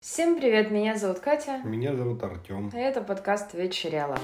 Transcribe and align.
Всем 0.00 0.40
привет, 0.40 0.70
меня 0.70 0.96
зовут 0.96 1.20
Катя. 1.20 1.60
Меня 1.62 1.94
зовут 1.94 2.22
Артем. 2.22 2.70
А 2.72 2.78
это 2.78 3.02
подкаст 3.02 3.52
Вечеряла. 3.52 4.18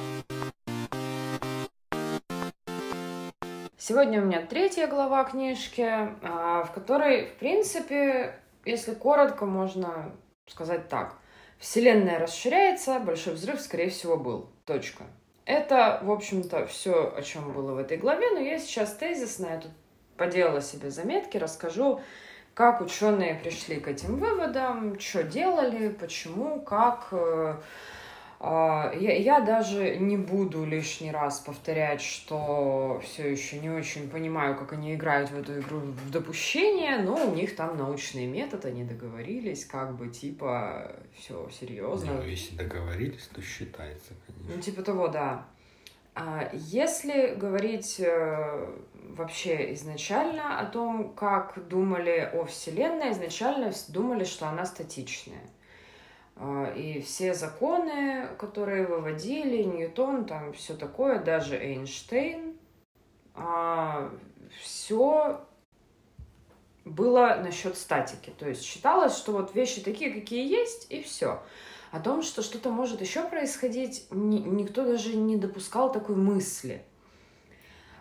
Сегодня 3.76 4.22
у 4.22 4.24
меня 4.24 4.40
третья 4.40 4.86
глава 4.86 5.24
книжки, 5.24 5.86
а, 6.22 6.64
в 6.64 6.72
которой, 6.72 7.26
в 7.26 7.34
принципе, 7.34 8.36
если 8.64 8.94
коротко, 8.94 9.44
можно 9.44 10.12
сказать 10.46 10.88
так. 10.88 11.16
Вселенная 11.58 12.18
расширяется, 12.20 12.98
большой 12.98 13.34
взрыв, 13.34 13.60
скорее 13.60 13.90
всего, 13.90 14.16
был. 14.16 14.48
Точка. 14.64 15.04
Это, 15.44 16.00
в 16.02 16.10
общем-то, 16.10 16.64
все, 16.68 17.12
о 17.14 17.20
чем 17.20 17.52
было 17.52 17.74
в 17.74 17.78
этой 17.78 17.98
главе, 17.98 18.30
но 18.30 18.40
я 18.40 18.58
сейчас 18.58 18.94
тезисно, 18.94 19.48
я 19.48 19.60
тут 19.60 19.72
поделала 20.16 20.62
себе 20.62 20.90
заметки, 20.90 21.36
расскажу, 21.36 22.00
как 22.56 22.80
ученые 22.80 23.34
пришли 23.34 23.76
к 23.76 23.86
этим 23.86 24.16
выводам, 24.16 24.98
что 24.98 25.22
делали, 25.22 25.88
почему, 25.88 26.62
как. 26.62 27.08
Э, 27.12 27.56
а, 28.40 28.94
я, 28.98 29.14
я 29.14 29.40
даже 29.40 29.96
не 29.96 30.16
буду 30.16 30.64
лишний 30.64 31.10
раз 31.10 31.40
повторять, 31.40 32.00
что 32.00 33.02
все 33.04 33.30
еще 33.30 33.58
не 33.58 33.68
очень 33.68 34.08
понимаю, 34.08 34.56
как 34.56 34.72
они 34.72 34.94
играют 34.94 35.30
в 35.30 35.38
эту 35.38 35.60
игру 35.60 35.80
в 35.80 36.10
допущение, 36.10 36.96
но 36.98 37.26
у 37.26 37.34
них 37.34 37.54
там 37.56 37.76
научный 37.76 38.24
метод, 38.24 38.64
они 38.64 38.84
договорились, 38.84 39.66
как 39.66 39.94
бы 39.94 40.08
типа 40.08 40.92
все 41.14 41.50
серьезно. 41.50 42.14
Ну, 42.14 42.22
если 42.22 42.56
договорились, 42.56 43.28
то 43.34 43.42
считается, 43.42 44.14
конечно. 44.26 44.54
Ну, 44.56 44.62
типа 44.62 44.82
того, 44.82 45.08
да. 45.08 45.44
А 46.18 46.48
если 46.54 47.34
говорить 47.34 48.00
э, 48.00 48.74
вообще 49.10 49.74
изначально 49.74 50.58
о 50.58 50.64
том, 50.64 51.12
как 51.12 51.68
думали 51.68 52.30
о 52.32 52.46
Вселенной, 52.46 53.12
изначально 53.12 53.70
думали, 53.88 54.24
что 54.24 54.48
она 54.48 54.64
статичная. 54.64 55.42
А, 56.36 56.72
и 56.74 57.02
все 57.02 57.34
законы, 57.34 58.28
которые 58.38 58.86
выводили, 58.86 59.62
Ньютон, 59.62 60.24
там 60.24 60.54
все 60.54 60.74
такое, 60.74 61.18
даже 61.18 61.54
Эйнштейн, 61.54 62.56
а, 63.34 64.10
все 64.62 65.46
было 66.86 67.42
насчет 67.44 67.76
статики. 67.76 68.32
То 68.38 68.48
есть 68.48 68.62
считалось, 68.62 69.14
что 69.14 69.32
вот 69.32 69.54
вещи 69.54 69.82
такие, 69.82 70.10
какие 70.10 70.48
есть, 70.48 70.86
и 70.90 71.02
все. 71.02 71.42
О 71.96 72.00
том, 72.00 72.22
что 72.22 72.42
что-то 72.42 72.68
может 72.68 73.00
еще 73.00 73.26
происходить, 73.26 74.06
никто 74.10 74.84
даже 74.84 75.16
не 75.16 75.38
допускал 75.38 75.90
такой 75.90 76.14
мысли. 76.14 76.82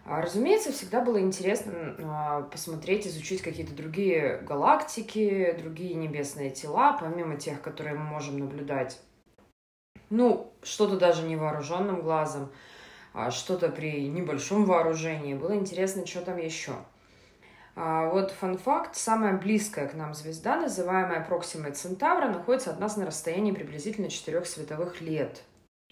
А, 0.03 0.21
разумеется, 0.21 0.73
всегда 0.73 0.99
было 0.99 1.21
интересно 1.21 1.95
а, 1.99 2.41
посмотреть, 2.41 3.07
изучить 3.07 3.41
какие-то 3.41 3.73
другие 3.73 4.39
галактики, 4.39 5.55
другие 5.57 5.93
небесные 5.93 6.49
тела, 6.49 6.97
помимо 6.99 7.37
тех, 7.37 7.61
которые 7.61 7.95
мы 7.95 8.03
можем 8.03 8.37
наблюдать. 8.37 8.99
Ну, 10.09 10.52
что-то 10.61 10.97
даже 10.97 11.23
невооруженным 11.23 12.02
глазом, 12.02 12.52
а 13.13 13.31
что-то 13.31 13.69
при 13.69 14.09
небольшом 14.09 14.65
вооружении. 14.65 15.35
Было 15.35 15.55
интересно, 15.55 16.05
что 16.05 16.19
там 16.19 16.35
еще. 16.35 16.73
А, 17.75 18.07
вот 18.09 18.31
фан-факт, 18.31 18.95
самая 18.95 19.37
близкая 19.37 19.89
к 19.89 19.93
нам 19.95 20.13
звезда, 20.13 20.55
называемая 20.55 21.23
Проксима 21.25 21.71
Центавра, 21.71 22.29
находится 22.29 22.71
от 22.71 22.79
нас 22.79 22.95
на 22.95 23.05
расстоянии 23.05 23.51
приблизительно 23.51 24.09
4 24.09 24.45
световых 24.45 25.01
лет. 25.01 25.43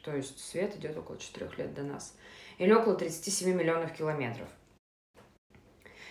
То 0.01 0.15
есть 0.15 0.39
свет 0.39 0.75
идет 0.77 0.97
около 0.97 1.17
4 1.17 1.49
лет 1.57 1.73
до 1.73 1.83
нас. 1.83 2.15
Или 2.57 2.71
около 2.71 2.95
37 2.95 3.53
миллионов 3.53 3.91
километров. 3.91 4.47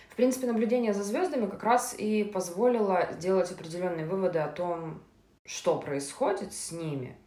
В 0.09 0.15
принципе, 0.15 0.45
наблюдение 0.45 0.93
за 0.93 1.03
звездами 1.03 1.49
как 1.49 1.63
раз 1.63 1.95
и 1.97 2.23
позволило 2.23 3.09
сделать 3.13 3.51
определенные 3.51 4.05
выводы 4.05 4.37
о 4.37 4.47
том, 4.47 5.01
что 5.43 5.79
происходит 5.79 6.53
с 6.53 6.71
ними. 6.71 7.17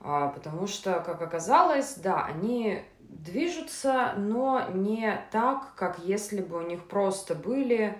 А, 0.00 0.28
потому 0.28 0.68
что, 0.68 1.00
как 1.00 1.20
оказалось, 1.22 1.94
да, 1.96 2.24
они 2.24 2.84
движутся, 3.08 4.14
но 4.16 4.68
не 4.72 5.26
так, 5.30 5.74
как 5.74 5.98
если 6.00 6.42
бы 6.42 6.58
у 6.58 6.66
них 6.66 6.86
просто 6.86 7.34
были 7.34 7.96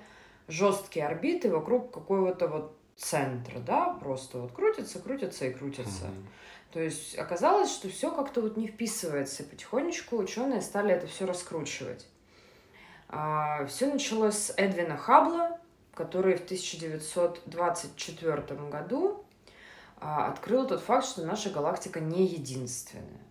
жесткие 0.48 1.06
орбиты 1.06 1.50
вокруг 1.50 1.92
какого-то 1.92 2.48
вот 2.48 2.76
центра, 2.97 3.59
да, 3.59 3.91
просто 3.94 4.38
вот 4.38 4.53
крутятся, 4.53 5.00
крутятся 5.00 5.47
и 5.47 5.53
крутятся. 5.53 6.04
Mm-hmm. 6.04 6.26
То 6.72 6.81
есть 6.81 7.16
оказалось, 7.16 7.70
что 7.72 7.88
все 7.88 8.10
как-то 8.10 8.41
вот 8.41 8.56
не 8.56 8.66
вписывается. 8.66 9.44
Потихонечку 9.44 10.16
ученые 10.16 10.60
стали 10.60 10.93
это 10.93 11.06
все 11.06 11.25
раскручивать. 11.25 12.06
А, 13.09 13.64
все 13.66 13.87
началось 13.87 14.34
с 14.34 14.53
Эдвина 14.56 14.97
Хаббла, 14.97 15.60
который 15.94 16.34
в 16.37 16.43
1924 16.44 18.43
году 18.70 19.25
а, 20.00 20.28
открыл 20.28 20.66
тот 20.66 20.81
факт, 20.81 21.06
что 21.06 21.25
наша 21.25 21.50
галактика 21.50 22.00
не 22.00 22.26
единственная. 22.26 23.23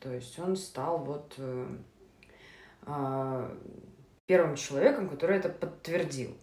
То 0.00 0.12
есть 0.12 0.38
он 0.38 0.56
стал 0.56 0.98
вот 0.98 1.34
э, 1.38 1.66
э, 2.86 3.56
первым 4.26 4.56
человеком, 4.56 5.08
который 5.08 5.38
это 5.38 5.48
подтвердил. 5.48 6.36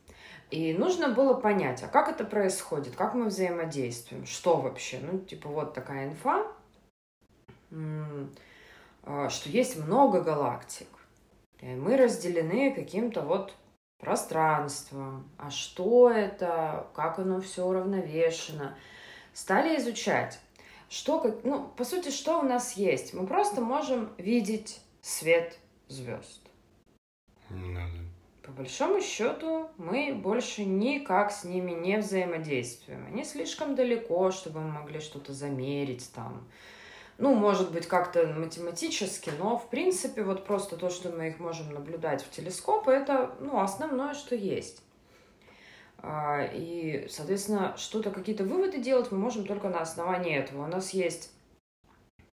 И 0.49 0.73
нужно 0.73 1.09
было 1.09 1.33
понять, 1.33 1.83
а 1.83 1.87
как 1.87 2.07
это 2.07 2.23
происходит, 2.23 2.95
как 2.95 3.13
мы 3.13 3.25
взаимодействуем, 3.25 4.25
что 4.25 4.57
вообще. 4.57 4.99
Ну, 5.01 5.19
типа, 5.19 5.49
вот 5.49 5.73
такая 5.73 6.07
инфа, 6.07 6.47
а, 9.03 9.29
что 9.29 9.49
есть 9.49 9.77
много 9.77 10.21
галактик. 10.21 10.87
И 11.59 11.65
мы 11.65 11.97
разделены 11.97 12.73
каким-то 12.73 13.21
вот 13.21 13.53
пространством. 13.99 15.29
А 15.37 15.49
что 15.49 16.09
это, 16.09 16.87
как 16.93 17.19
оно 17.19 17.41
все 17.41 17.65
уравновешено. 17.65 18.77
Стали 19.33 19.77
изучать. 19.77 20.39
Что, 20.89 21.19
как, 21.19 21.43
ну, 21.43 21.67
по 21.75 21.83
сути, 21.83 22.09
что 22.09 22.39
у 22.39 22.43
нас 22.43 22.73
есть? 22.73 23.13
Мы 23.13 23.27
просто 23.27 23.61
можем 23.61 24.09
видеть 24.17 24.81
свет 25.01 25.57
звезд. 25.87 26.41
Надо. 27.49 27.97
По 28.41 28.51
большому 28.53 29.01
счету, 29.01 29.69
мы 29.77 30.13
больше 30.13 30.63
никак 30.63 31.33
с 31.33 31.43
ними 31.43 31.71
не 31.71 31.97
взаимодействуем. 31.97 33.05
Они 33.07 33.25
слишком 33.25 33.75
далеко, 33.75 34.31
чтобы 34.31 34.61
мы 34.61 34.69
могли 34.69 35.01
что-то 35.01 35.33
замерить 35.33 36.09
там. 36.15 36.47
Ну, 37.17 37.33
может 37.33 37.73
быть, 37.73 37.87
как-то 37.87 38.25
математически, 38.27 39.31
но, 39.37 39.57
в 39.57 39.69
принципе, 39.69 40.23
вот 40.23 40.45
просто 40.45 40.77
то, 40.77 40.89
что 40.89 41.09
мы 41.09 41.29
их 41.29 41.39
можем 41.39 41.73
наблюдать 41.73 42.23
в 42.23 42.29
телескоп, 42.29 42.87
это, 42.87 43.35
ну, 43.41 43.59
основное, 43.59 44.13
что 44.13 44.35
есть. 44.35 44.81
А, 45.99 46.43
и, 46.53 47.07
соответственно, 47.09 47.75
что-то, 47.77 48.11
какие-то 48.11 48.43
выводы 48.43 48.79
делать 48.79 49.11
мы 49.11 49.17
можем 49.17 49.45
только 49.45 49.69
на 49.69 49.81
основании 49.81 50.35
этого. 50.35 50.65
У 50.65 50.67
нас 50.67 50.91
есть 50.91 51.31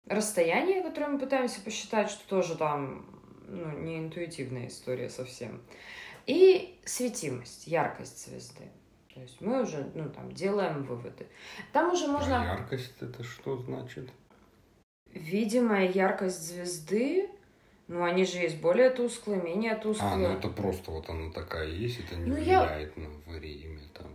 расстояние, 0.06 0.82
которое 0.82 1.08
мы 1.08 1.18
пытаемся 1.18 1.60
посчитать, 1.60 2.10
что 2.10 2.28
тоже 2.28 2.56
там 2.56 3.06
ну, 3.48 3.78
не 3.78 3.98
интуитивная 3.98 4.68
история 4.68 5.08
совсем. 5.08 5.62
И 6.26 6.78
светимость, 6.84 7.66
яркость 7.66 8.26
звезды. 8.26 8.70
То 9.14 9.20
есть 9.20 9.40
мы 9.40 9.62
уже, 9.62 9.90
ну, 9.94 10.08
там, 10.10 10.32
делаем 10.32 10.82
выводы. 10.84 11.26
Там 11.72 11.92
уже 11.92 12.08
можно... 12.08 12.42
А 12.42 12.56
яркость 12.56 12.94
это 13.00 13.22
что 13.22 13.56
значит? 13.58 14.10
Видимая 15.12 15.88
яркость 15.88 16.42
звезды 16.48 17.30
ну, 17.86 18.02
они 18.02 18.24
же 18.24 18.38
есть 18.38 18.60
более 18.60 18.90
тусклые, 18.90 19.40
менее 19.40 19.74
тусклые. 19.74 20.12
А, 20.12 20.16
ну 20.16 20.38
это 20.38 20.48
просто 20.48 20.90
вот 20.90 21.08
она 21.10 21.30
такая 21.30 21.66
есть, 21.66 22.00
это 22.00 22.16
не 22.16 22.26
ну, 22.26 22.34
влияет 22.36 22.96
я... 22.96 23.02
на 23.02 23.38
время 23.38 23.80
там. 23.92 24.06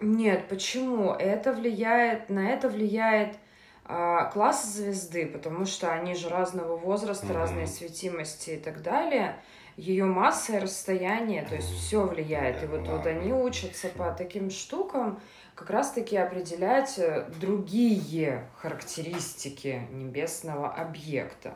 Нет, 0.00 0.48
почему? 0.48 1.12
Это 1.12 1.52
влияет, 1.52 2.30
на 2.30 2.50
это 2.50 2.68
влияет 2.68 3.36
а, 3.84 4.26
класс 4.26 4.66
звезды, 4.66 5.26
потому 5.26 5.64
что 5.64 5.92
они 5.92 6.14
же 6.14 6.28
разного 6.28 6.76
возраста, 6.76 7.26
угу. 7.26 7.34
разной 7.34 7.66
светимости 7.66 8.50
и 8.50 8.56
так 8.56 8.82
далее. 8.82 9.36
Ее 9.76 10.04
масса 10.06 10.56
и 10.56 10.58
расстояние, 10.58 11.42
то 11.42 11.54
есть 11.54 11.68
все 11.68 12.06
влияет. 12.06 12.62
И 12.62 12.66
вот, 12.66 12.80
ладно, 12.80 12.96
вот 12.96 13.06
они 13.06 13.32
учатся 13.32 13.88
по 13.88 14.10
таким 14.12 14.50
штукам 14.50 15.20
как 15.54 15.70
раз-таки 15.70 16.16
определять 16.16 16.98
э, 16.98 17.28
другие 17.40 18.48
характеристики 18.56 19.86
небесного 19.90 20.72
объекта. 20.72 21.54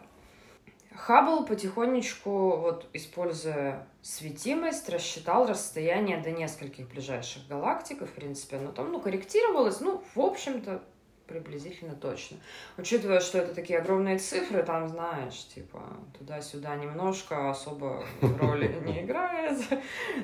Хаббл 1.07 1.47
потихонечку, 1.47 2.57
вот, 2.59 2.87
используя 2.93 3.87
светимость, 4.03 4.87
рассчитал 4.91 5.47
расстояние 5.47 6.19
до 6.19 6.31
нескольких 6.31 6.91
ближайших 6.91 7.49
галактик, 7.49 8.03
и, 8.03 8.05
в 8.05 8.13
принципе, 8.13 8.59
оно 8.59 8.71
там, 8.71 8.93
ну, 8.93 9.01
корректировалось, 9.01 9.81
ну, 9.81 10.05
в 10.15 10.21
общем-то, 10.21 10.83
приблизительно 11.27 11.95
точно. 11.95 12.37
Учитывая, 12.77 13.21
что 13.21 13.39
это 13.39 13.55
такие 13.55 13.79
огромные 13.79 14.19
цифры, 14.19 14.63
там, 14.63 14.91
знаешь, 14.91 15.47
типа, 15.55 15.81
туда-сюда 16.19 16.77
немножко 16.77 17.51
особо 17.51 18.05
роли 18.21 18.69
не 18.85 19.01
играет. 19.01 19.59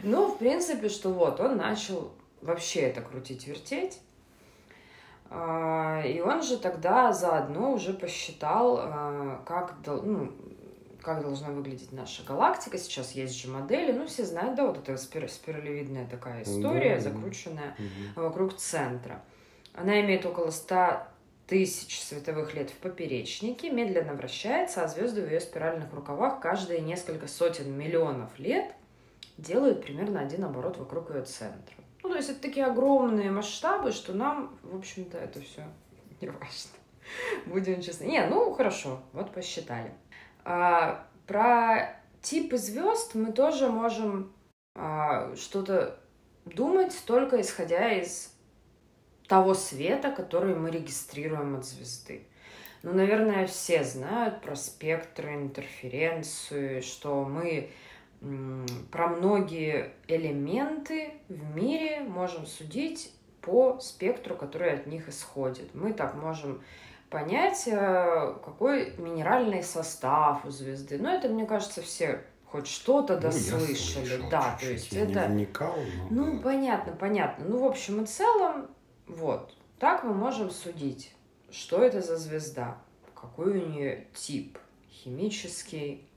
Ну, 0.03 0.29
в 0.29 0.39
принципе, 0.39 0.91
что 0.91 1.11
вот, 1.11 1.41
он 1.41 1.57
начал 1.57 2.13
вообще 2.43 2.81
это 2.81 3.01
крутить-вертеть. 3.01 4.01
А, 5.31 6.03
и 6.03 6.21
он 6.21 6.43
же 6.43 6.59
тогда 6.59 7.13
заодно 7.13 7.73
уже 7.73 7.95
посчитал, 7.95 8.79
а, 8.79 9.43
как, 9.47 9.75
ну, 9.87 10.33
как 11.07 11.23
должна 11.23 11.51
выглядеть 11.51 11.93
наша 11.93 12.25
галактика. 12.25 12.77
Сейчас 12.79 13.13
есть 13.13 13.41
же 13.41 13.49
модели, 13.49 13.93
ну, 13.93 14.09
все 14.09 14.25
знают, 14.25 14.57
да, 14.57 14.67
вот 14.67 14.77
эта 14.77 14.97
спир 14.97 15.31
спиралевидная 15.31 16.05
такая 16.09 16.43
история, 16.43 16.97
да, 16.97 17.01
закрученная 17.01 17.77
угу. 17.79 18.23
вокруг 18.25 18.57
центра. 18.57 19.23
Она 19.73 20.01
имеет 20.01 20.27
около 20.27 20.51
100 20.51 21.07
тысяч 21.47 22.01
световых 22.01 22.55
лет 22.55 22.71
в 22.71 22.75
поперечнике, 22.79 23.71
медленно 23.71 24.15
вращается, 24.15 24.83
а 24.83 24.89
звезды 24.89 25.23
в 25.23 25.31
ее 25.31 25.39
спиральных 25.39 25.93
рукавах 25.93 26.41
каждые 26.41 26.81
несколько 26.81 27.29
сотен 27.29 27.73
миллионов 27.73 28.37
лет 28.41 28.75
делают 29.39 29.85
примерно 29.85 30.19
один 30.19 30.43
оборот 30.43 30.77
вокруг 30.77 31.15
ее 31.15 31.23
центра. 31.23 31.77
Ну, 32.03 32.11
то 32.11 32.17
есть 32.17 32.31
это 32.31 32.41
такие 32.41 32.67
огромные 32.67 33.31
масштабы, 33.31 33.93
что 33.93 34.13
нам, 34.13 34.59
в 34.65 34.75
общем-то, 34.75 35.19
это 35.19 35.41
все 35.41 35.63
не 36.21 36.27
важно. 36.27 36.73
Будем 37.47 37.81
честны. 37.81 38.07
Не, 38.07 38.27
ну 38.27 38.53
хорошо, 38.55 39.01
вот 39.13 39.33
посчитали. 39.33 39.93
А, 40.49 41.05
про 41.27 41.97
типы 42.23 42.57
звезд 42.57 43.17
мы 43.17 43.33
тоже 43.33 43.67
можем 43.67 44.33
а, 44.77 45.35
что-то 45.35 45.99
думать 46.45 46.97
только 47.05 47.41
исходя 47.41 47.91
из 47.91 48.33
того 49.27 49.55
света, 49.55 50.13
который 50.13 50.55
мы 50.55 50.71
регистрируем 50.71 51.57
от 51.57 51.65
звезды. 51.65 52.29
Ну, 52.85 52.93
наверное, 52.93 53.49
все 53.49 53.83
знают 53.83 54.41
про 54.41 54.55
спектры, 54.55 55.35
интерференцию, 55.35 56.81
что 56.81 57.25
мы 57.25 57.71
про 58.93 59.09
многие 59.09 59.95
элементы 60.07 61.15
в 61.29 61.57
мире 61.57 62.03
можем 62.03 62.47
судить 62.47 63.13
по 63.41 63.81
спектру, 63.81 64.37
который 64.37 64.75
от 64.75 64.87
них 64.87 65.09
исходит. 65.09 65.75
Мы 65.75 65.93
так 65.93 66.15
можем 66.15 66.63
понять, 67.11 67.65
э, 67.67 68.35
какой 68.45 68.95
минеральный 68.97 69.63
состав 69.63 70.45
у 70.45 70.51
звезды. 70.51 70.99
Но 70.99 71.11
это, 71.11 71.29
мне 71.29 71.47
кажется, 71.47 71.83
все 71.83 72.25
хоть 72.45 72.67
что-то 72.67 73.17
ну, 73.17 73.23
дослышали. 73.23 73.75
Слышал, 73.75 74.31
да, 74.31 74.57
то 74.61 74.71
есть 74.71 74.93
я 74.93 75.03
это. 75.03 75.29
Не 75.29 75.35
вникал, 75.35 75.75
но... 76.11 76.25
Ну, 76.25 76.41
понятно, 76.41 76.93
понятно. 76.93 77.45
Ну, 77.47 77.59
в 77.59 77.65
общем 77.65 78.03
и 78.03 78.07
целом, 78.07 78.69
вот. 79.07 79.55
Так 79.79 80.05
мы 80.05 80.15
можем 80.15 80.51
судить, 80.51 81.15
что 81.51 81.83
это 81.83 82.01
за 82.01 82.17
звезда, 82.17 82.79
какой 83.15 83.59
у 83.59 83.67
нее 83.67 84.07
тип, 84.15 84.59
химический 84.91 86.09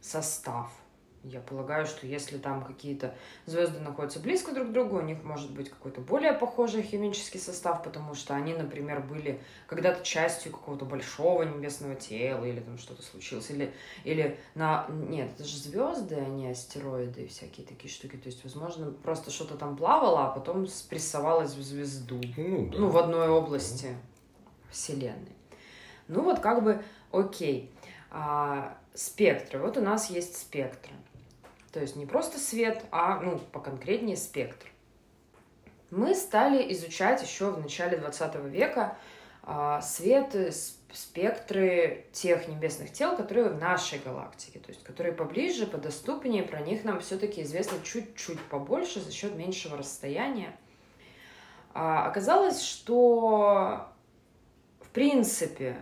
состав– 0.00 0.70
я 1.26 1.40
полагаю, 1.40 1.86
что 1.86 2.06
если 2.06 2.38
там 2.38 2.64
какие-то 2.64 3.14
звезды 3.46 3.80
находятся 3.80 4.20
близко 4.20 4.52
друг 4.52 4.68
к 4.68 4.72
другу, 4.72 4.98
у 4.98 5.02
них 5.02 5.22
может 5.24 5.50
быть 5.50 5.70
какой-то 5.70 6.00
более 6.00 6.32
похожий 6.32 6.82
химический 6.82 7.40
состав, 7.40 7.82
потому 7.82 8.14
что 8.14 8.34
они, 8.34 8.54
например, 8.54 9.00
были 9.00 9.40
когда-то 9.66 10.04
частью 10.04 10.52
какого-то 10.52 10.84
большого 10.84 11.42
небесного 11.42 11.94
тела, 11.96 12.44
или 12.44 12.60
там 12.60 12.78
что-то 12.78 13.02
случилось, 13.02 13.50
или, 13.50 13.72
или 14.04 14.38
на... 14.54 14.86
Нет, 14.88 15.30
это 15.34 15.44
же 15.44 15.58
звезды, 15.58 16.14
а 16.14 16.26
не 16.26 16.50
астероиды 16.50 17.24
и 17.24 17.28
всякие 17.28 17.66
такие 17.66 17.92
штуки. 17.92 18.16
То 18.16 18.28
есть, 18.28 18.44
возможно, 18.44 18.90
просто 18.90 19.30
что-то 19.30 19.56
там 19.56 19.76
плавало, 19.76 20.26
а 20.26 20.30
потом 20.30 20.66
спрессовалось 20.66 21.54
в 21.54 21.62
звезду. 21.62 22.20
Ну, 22.36 22.68
да. 22.70 22.78
ну 22.78 22.88
в 22.88 22.96
одной 22.98 23.28
области 23.28 23.86
да. 23.86 24.70
Вселенной. 24.70 25.36
Ну 26.08 26.22
вот 26.22 26.38
как 26.38 26.62
бы 26.62 26.82
окей. 27.10 27.72
А, 28.10 28.78
спектры. 28.94 29.58
Вот 29.58 29.76
у 29.76 29.80
нас 29.80 30.10
есть 30.10 30.36
спектры. 30.36 30.92
То 31.76 31.82
есть 31.82 31.94
не 31.94 32.06
просто 32.06 32.38
свет, 32.38 32.86
а, 32.90 33.20
ну, 33.20 33.38
поконкретнее 33.52 34.16
спектр. 34.16 34.66
Мы 35.90 36.14
стали 36.14 36.72
изучать 36.72 37.22
еще 37.22 37.50
в 37.50 37.60
начале 37.60 37.98
20 37.98 38.34
века 38.46 38.96
а, 39.42 39.82
свет, 39.82 40.34
спектры 40.90 42.06
тех 42.12 42.48
небесных 42.48 42.94
тел, 42.94 43.14
которые 43.14 43.50
в 43.50 43.60
нашей 43.60 43.98
галактике, 43.98 44.58
то 44.58 44.70
есть 44.70 44.82
которые 44.84 45.12
поближе, 45.12 45.66
подоступнее, 45.66 46.44
про 46.44 46.60
них 46.60 46.82
нам 46.82 46.98
все-таки 47.00 47.42
известно 47.42 47.76
чуть-чуть 47.84 48.40
побольше 48.44 49.00
за 49.00 49.12
счет 49.12 49.36
меньшего 49.36 49.76
расстояния. 49.76 50.56
А, 51.74 52.06
оказалось, 52.06 52.62
что 52.62 53.86
в 54.80 54.88
принципе 54.94 55.76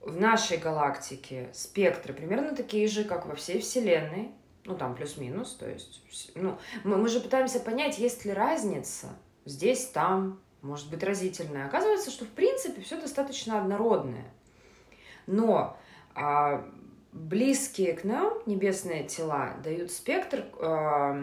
в 0.00 0.18
нашей 0.18 0.56
галактике 0.56 1.50
спектры 1.52 2.14
примерно 2.14 2.56
такие 2.56 2.88
же, 2.88 3.04
как 3.04 3.26
во 3.26 3.34
всей 3.34 3.60
Вселенной, 3.60 4.32
ну, 4.66 4.76
там 4.76 4.94
плюс-минус, 4.94 5.54
то 5.54 5.68
есть, 5.68 6.02
ну, 6.34 6.58
мы, 6.84 6.96
мы 6.96 7.08
же 7.08 7.20
пытаемся 7.20 7.60
понять, 7.60 7.98
есть 7.98 8.24
ли 8.24 8.32
разница 8.32 9.08
здесь, 9.44 9.86
там, 9.86 10.40
может 10.62 10.90
быть 10.90 11.02
разительная. 11.02 11.66
Оказывается, 11.66 12.10
что 12.10 12.24
в 12.24 12.30
принципе 12.30 12.82
все 12.82 13.00
достаточно 13.00 13.60
однородное. 13.60 14.26
Но 15.26 15.78
а, 16.14 16.68
близкие 17.12 17.94
к 17.94 18.04
нам 18.04 18.34
небесные 18.46 19.04
тела 19.04 19.54
дают 19.62 19.90
спектр, 19.90 20.44
а, 20.60 21.14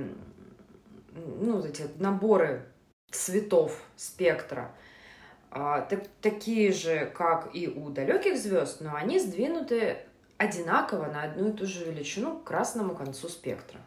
ну, 1.13 1.63
эти 1.63 1.83
наборы 1.97 2.65
цветов 3.11 3.79
спектра, 3.95 4.73
а, 5.51 5.81
так, 5.81 6.07
такие 6.21 6.71
же, 6.71 7.11
как 7.15 7.53
и 7.53 7.67
у 7.67 7.89
далеких 7.89 8.37
звезд, 8.37 8.81
но 8.81 8.95
они 8.95 9.19
сдвинуты 9.19 9.97
одинаково 10.43 11.05
на 11.07 11.23
одну 11.23 11.49
и 11.49 11.51
ту 11.53 11.65
же 11.65 11.85
величину 11.85 12.37
к 12.37 12.43
красному 12.43 12.95
концу 12.95 13.29
спектра. 13.29 13.79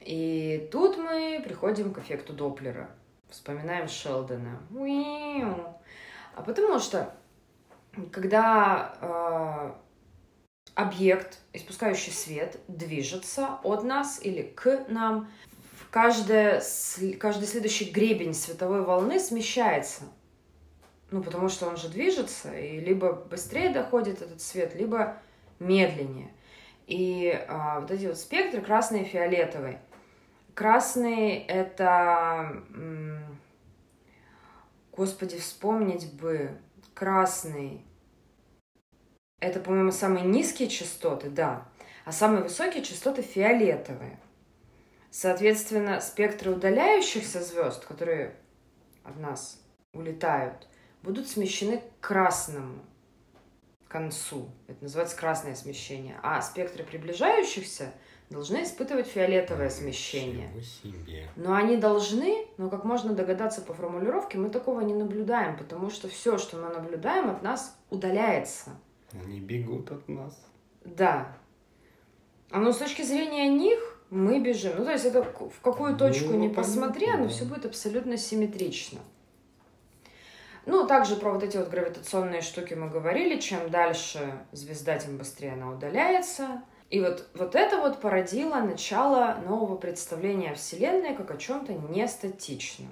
И 0.00 0.68
тут 0.72 0.96
мы 0.96 1.40
приходим 1.44 1.92
к 1.92 1.98
эффекту 1.98 2.32
Доплера. 2.32 2.88
Вспоминаем 3.28 3.88
Шелдона. 3.88 4.58
А 6.34 6.42
потому 6.42 6.78
что, 6.78 7.14
когда 8.10 8.94
э, 9.00 9.72
объект, 10.74 11.38
испускающий 11.52 12.12
свет, 12.12 12.58
движется 12.68 13.58
от 13.64 13.82
нас 13.82 14.20
или 14.22 14.42
к 14.42 14.86
нам, 14.88 15.28
каждая, 15.90 16.62
каждый 17.18 17.46
следующий 17.48 17.90
гребень 17.90 18.34
световой 18.34 18.82
волны 18.82 19.18
смещается 19.18 20.04
ну, 21.10 21.22
потому 21.22 21.48
что 21.48 21.66
он 21.66 21.76
же 21.76 21.88
движется, 21.88 22.52
и 22.56 22.80
либо 22.80 23.12
быстрее 23.12 23.70
доходит 23.70 24.20
этот 24.20 24.42
свет, 24.42 24.74
либо 24.74 25.20
медленнее. 25.58 26.30
И 26.86 27.30
а, 27.48 27.80
вот 27.80 27.90
эти 27.90 28.06
вот 28.06 28.18
спектры 28.18 28.60
красный 28.60 29.02
и 29.02 29.04
фиолетовый. 29.04 29.78
Красный 30.54 31.36
это... 31.38 32.62
Господи, 34.92 35.38
вспомнить 35.38 36.12
бы. 36.14 36.58
Красный. 36.94 37.84
Это, 39.40 39.60
по-моему, 39.60 39.92
самые 39.92 40.24
низкие 40.24 40.68
частоты, 40.68 41.30
да. 41.30 41.68
А 42.04 42.12
самые 42.12 42.42
высокие 42.42 42.82
частоты 42.82 43.22
фиолетовые. 43.22 44.18
Соответственно, 45.10 46.00
спектры 46.00 46.50
удаляющихся 46.50 47.42
звезд, 47.42 47.84
которые 47.84 48.34
от 49.04 49.18
нас 49.18 49.60
улетают, 49.92 50.66
будут 51.02 51.28
смещены 51.28 51.78
к 51.78 52.06
красному 52.06 52.80
концу. 53.88 54.50
Это 54.66 54.82
называется 54.82 55.16
красное 55.16 55.54
смещение. 55.54 56.18
А 56.22 56.40
спектры 56.42 56.84
приближающихся 56.84 57.92
должны 58.30 58.62
испытывать 58.62 59.06
фиолетовое 59.06 59.70
смещение. 59.70 60.50
Себе. 60.62 61.28
Но 61.36 61.54
они 61.54 61.78
должны, 61.78 62.46
но 62.58 62.68
как 62.68 62.84
можно 62.84 63.14
догадаться 63.14 63.62
по 63.62 63.72
формулировке, 63.72 64.38
мы 64.38 64.50
такого 64.50 64.80
не 64.82 64.94
наблюдаем, 64.94 65.56
потому 65.56 65.90
что 65.90 66.08
все, 66.08 66.36
что 66.36 66.58
мы 66.58 66.68
наблюдаем, 66.68 67.30
от 67.30 67.42
нас 67.42 67.76
удаляется. 67.88 68.70
Они 69.12 69.40
бегут 69.40 69.90
от 69.90 70.06
нас. 70.08 70.38
Да. 70.84 71.36
А 72.50 72.58
ну 72.58 72.72
с 72.72 72.76
точки 72.76 73.02
зрения 73.02 73.48
них 73.48 73.78
мы 74.10 74.40
бежим. 74.40 74.72
Ну, 74.78 74.84
то 74.84 74.92
есть 74.92 75.04
это 75.04 75.22
в 75.22 75.60
какую 75.62 75.96
точку 75.96 76.32
ну, 76.32 76.38
не 76.38 76.48
посмотри, 76.48 77.08
оно 77.08 77.28
все 77.28 77.44
будет 77.44 77.64
абсолютно 77.64 78.16
симметрично. 78.16 79.00
Ну, 80.68 80.86
также 80.86 81.16
про 81.16 81.32
вот 81.32 81.42
эти 81.42 81.56
вот 81.56 81.70
гравитационные 81.70 82.42
штуки 82.42 82.74
мы 82.74 82.90
говорили. 82.90 83.40
Чем 83.40 83.70
дальше 83.70 84.38
звезда, 84.52 84.98
тем 84.98 85.16
быстрее 85.16 85.54
она 85.54 85.70
удаляется. 85.70 86.62
И 86.90 87.00
вот, 87.00 87.26
вот 87.32 87.54
это 87.54 87.78
вот 87.78 88.02
породило 88.02 88.56
начало 88.56 89.38
нового 89.46 89.76
представления 89.76 90.50
о 90.50 90.54
Вселенной 90.54 91.14
как 91.14 91.30
о 91.30 91.38
чем-то 91.38 91.72
нестатичном. 91.72 92.90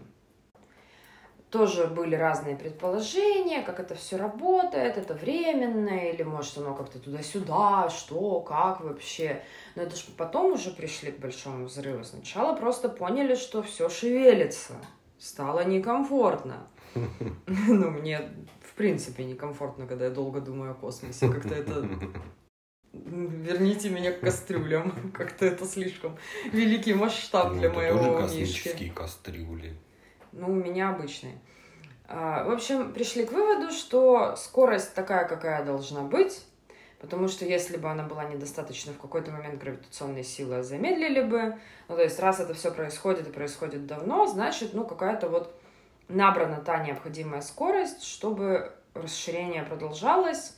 Тоже 1.51 1.87
были 1.87 2.15
разные 2.15 2.57
предположения, 2.57 3.61
как 3.61 3.79
это 3.79 3.95
все 3.95 4.17
работает, 4.17 4.97
это 4.97 5.13
временно, 5.13 6.11
или 6.11 6.23
может 6.23 6.57
оно 6.57 6.75
как-то 6.75 6.99
туда-сюда, 6.99 7.91
что, 7.91 8.41
как 8.41 8.81
вообще. 8.81 9.43
Но 9.75 9.83
это 9.83 9.97
же 9.97 10.05
потом 10.17 10.53
уже 10.53 10.71
пришли 10.71 11.13
к 11.13 11.19
большому 11.19 11.67
взрыву. 11.67 12.05
Сначала 12.05 12.57
просто 12.57 12.89
поняли, 12.89 13.35
что 13.35 13.63
все 13.63 13.91
шевелится, 13.91 14.73
стало 15.19 15.63
некомфортно. 15.65 16.67
Ну, 17.47 17.91
мне 17.91 18.21
в 18.63 18.75
принципе 18.75 19.25
некомфортно, 19.25 19.87
когда 19.87 20.07
я 20.07 20.11
долго 20.11 20.41
думаю 20.41 20.73
о 20.73 20.75
космосе. 20.75 21.29
Как-то 21.29 21.55
это... 21.55 21.89
Верните 22.93 23.91
меня 23.91 24.13
к 24.13 24.21
кастрюлям. 24.21 25.13
Как-то 25.15 25.47
это 25.47 25.67
слишком 25.67 26.17
великий 26.53 26.95
масштаб 26.95 27.53
ну, 27.53 27.61
для 27.61 27.71
моего 27.71 27.99
тоже 27.99 28.23
космические 28.23 28.91
кастрюли. 28.91 29.77
Ну, 30.33 30.51
у 30.51 30.55
меня 30.55 30.91
обычные. 30.91 31.39
А, 32.09 32.45
в 32.45 32.51
общем, 32.51 32.93
пришли 32.93 33.25
к 33.25 33.33
выводу, 33.33 33.73
что 33.73 34.37
скорость 34.37 34.95
такая, 34.95 35.27
какая 35.27 35.65
должна 35.65 36.03
быть, 36.03 36.45
потому 37.01 37.29
что 37.29 37.45
если 37.45 37.77
бы 37.77 37.91
она 37.91 38.05
была 38.05 38.25
недостаточно 38.25 38.93
в 38.93 38.99
какой-то 38.99 39.33
момент 39.33 39.61
гравитационные 39.61 40.25
силы 40.25 40.63
замедлили 40.63 41.23
бы. 41.23 41.59
Ну, 41.89 41.97
то 41.97 42.03
есть, 42.03 42.21
раз 42.21 42.41
это 42.41 42.55
все 42.55 42.73
происходит 42.73 43.29
и 43.29 43.33
происходит 43.33 43.87
давно, 43.87 44.27
значит, 44.27 44.73
ну, 44.73 44.85
какая-то 44.85 45.29
вот 45.29 45.61
набрана 46.09 46.57
та 46.57 46.85
необходимая 46.85 47.41
скорость, 47.41 48.05
чтобы 48.05 48.73
расширение 48.95 49.63
продолжалось. 49.63 50.57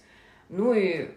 Ну 0.49 0.73
и 0.73 1.11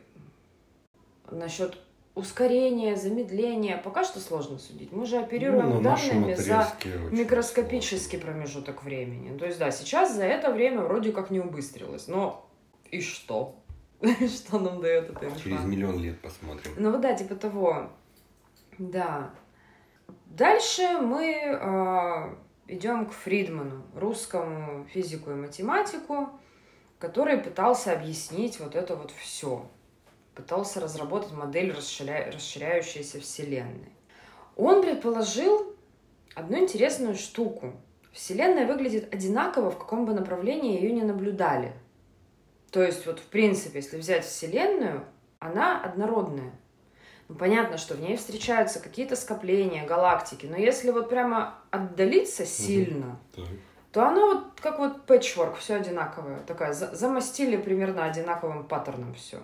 насчет 1.30 1.78
ускорения, 2.16 2.96
замедления, 2.96 3.78
пока 3.78 4.04
что 4.04 4.20
сложно 4.20 4.60
судить. 4.60 4.92
Мы 4.92 5.06
же 5.06 5.18
оперируем 5.18 5.70
ну, 5.70 5.82
данными 5.82 6.34
за 6.36 6.68
микроскопический 7.12 8.20
сложно. 8.20 8.34
промежуток 8.34 8.84
времени. 8.84 9.38
То 9.38 9.46
есть, 9.46 9.60
да, 9.60 9.72
сейчас 9.72 10.16
за 10.16 10.26
это 10.26 10.52
время 10.52 10.82
вроде 10.82 11.12
как 11.12 11.32
не 11.32 11.40
убыстрилось, 11.40 12.08
но 12.08 12.50
и 12.90 13.02
что? 13.02 13.56
что 14.02 14.60
нам 14.60 14.82
дает 14.82 15.10
это 15.10 15.28
инфа? 15.28 15.40
Через 15.40 15.64
миллион 15.64 16.00
лет 16.00 16.20
посмотрим. 16.20 16.74
Ну 16.78 16.92
вот 16.92 17.02
да, 17.02 17.14
типа 17.14 17.36
того. 17.36 17.90
Да. 18.78 19.32
Дальше 20.26 20.82
мы 21.02 21.34
э, 21.34 22.36
идем 22.74 23.06
к 23.06 23.14
Фридману, 23.14 23.84
русскому 23.96 24.86
физику 24.86 25.32
и 25.32 25.36
математику, 25.36 26.30
который 27.00 27.38
пытался 27.38 27.94
объяснить 27.94 28.60
вот 28.60 28.76
это 28.76 28.96
вот 28.96 29.12
все 29.12 29.66
пытался 30.36 30.80
разработать 30.80 31.34
модель 31.34 31.72
расширя... 31.72 32.32
расширяющейся 32.32 33.20
Вселенной. 33.20 33.94
Он 34.56 34.82
предположил 34.82 35.76
одну 36.36 36.60
интересную 36.60 37.16
штуку. 37.16 37.74
Вселенная 38.12 38.68
выглядит 38.68 39.14
одинаково, 39.14 39.72
в 39.72 39.78
каком 39.78 40.06
бы 40.06 40.14
направлении 40.14 40.82
ее 40.82 40.92
не 40.92 41.04
наблюдали. 41.04 41.74
То 42.72 42.82
есть, 42.82 43.06
вот 43.06 43.20
в 43.20 43.26
принципе, 43.26 43.80
если 43.80 43.98
взять 43.98 44.26
Вселенную, 44.26 45.06
она 45.40 45.82
однородная. 45.82 46.52
Ну, 47.32 47.38
понятно, 47.38 47.78
что 47.78 47.94
в 47.94 48.02
ней 48.02 48.18
встречаются 48.18 48.82
какие-то 48.82 49.16
скопления, 49.16 49.86
галактики, 49.86 50.48
но 50.48 50.58
если 50.58 50.92
вот 50.92 51.10
прямо 51.10 51.56
отдалиться 51.70 52.46
сильно, 52.46 53.18
угу. 53.38 53.46
то 53.94 54.06
оно 54.06 54.28
вот 54.28 54.60
как 54.60 54.80
вот 54.80 55.06
пэтчворк, 55.06 55.58
все 55.58 55.76
одинаковое. 55.76 56.40
Такая, 56.42 56.74
замостили 56.74 57.56
примерно 57.56 58.04
одинаковым 58.04 58.66
паттерном 58.66 59.14
все. 59.16 59.40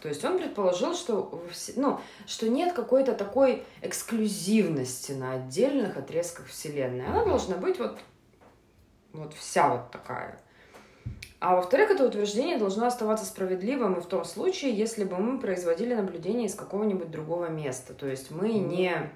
То 0.00 0.08
есть 0.08 0.24
он 0.24 0.38
предположил, 0.38 0.94
что, 0.94 1.42
ну, 1.74 2.00
что 2.28 2.48
нет 2.48 2.74
какой-то 2.74 3.12
такой 3.12 3.64
эксклюзивности 3.82 5.10
на 5.10 5.32
отдельных 5.32 5.96
отрезках 5.96 6.46
Вселенной. 6.46 7.06
Она 7.06 7.24
должна 7.24 7.56
быть 7.56 7.80
вот, 7.80 7.98
вот 9.12 9.34
вся 9.34 9.68
вот 9.68 9.90
такая. 9.90 10.40
А 11.46 11.54
во-вторых, 11.54 11.92
это 11.92 12.04
утверждение 12.04 12.58
должно 12.58 12.88
оставаться 12.88 13.24
справедливым 13.24 13.94
и 13.94 14.00
в 14.00 14.06
том 14.06 14.24
случае, 14.24 14.76
если 14.76 15.04
бы 15.04 15.16
мы 15.16 15.38
производили 15.38 15.94
наблюдение 15.94 16.48
из 16.48 16.56
какого-нибудь 16.56 17.12
другого 17.12 17.48
места. 17.48 17.94
То 17.94 18.08
есть 18.08 18.32
мы 18.32 18.54
не, 18.54 19.12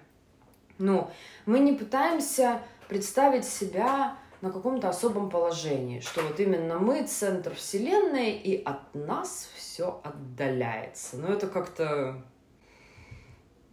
ну, 0.79 1.11
мы 1.45 1.59
не 1.59 1.73
пытаемся 1.73 2.63
представить 2.87 3.45
себя 3.45 4.17
на 4.43 4.53
каком-то 4.53 4.89
особом 4.89 5.29
положении, 5.29 5.99
что 5.99 6.23
вот 6.23 6.39
именно 6.39 6.79
мы 6.79 7.05
центр 7.05 7.53
Вселенной, 7.57 8.31
и 8.31 8.63
от 8.63 8.95
нас 8.95 9.51
все 9.57 10.01
отдаляется. 10.05 11.17
Но 11.17 11.33
это 11.33 11.49
как-то, 11.49 12.23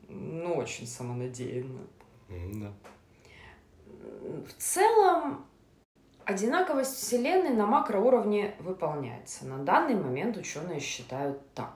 ну, 0.10 0.56
очень 0.56 0.88
самонадеянно. 0.88 1.82
Да. 2.28 2.74
В 4.48 4.54
целом, 4.58 5.46
одинаковость 6.28 6.98
Вселенной 6.98 7.52
на 7.52 7.66
макроуровне 7.66 8.54
выполняется. 8.60 9.46
На 9.46 9.58
данный 9.60 9.96
момент 9.96 10.36
ученые 10.36 10.80
считают 10.80 11.40
так. 11.54 11.74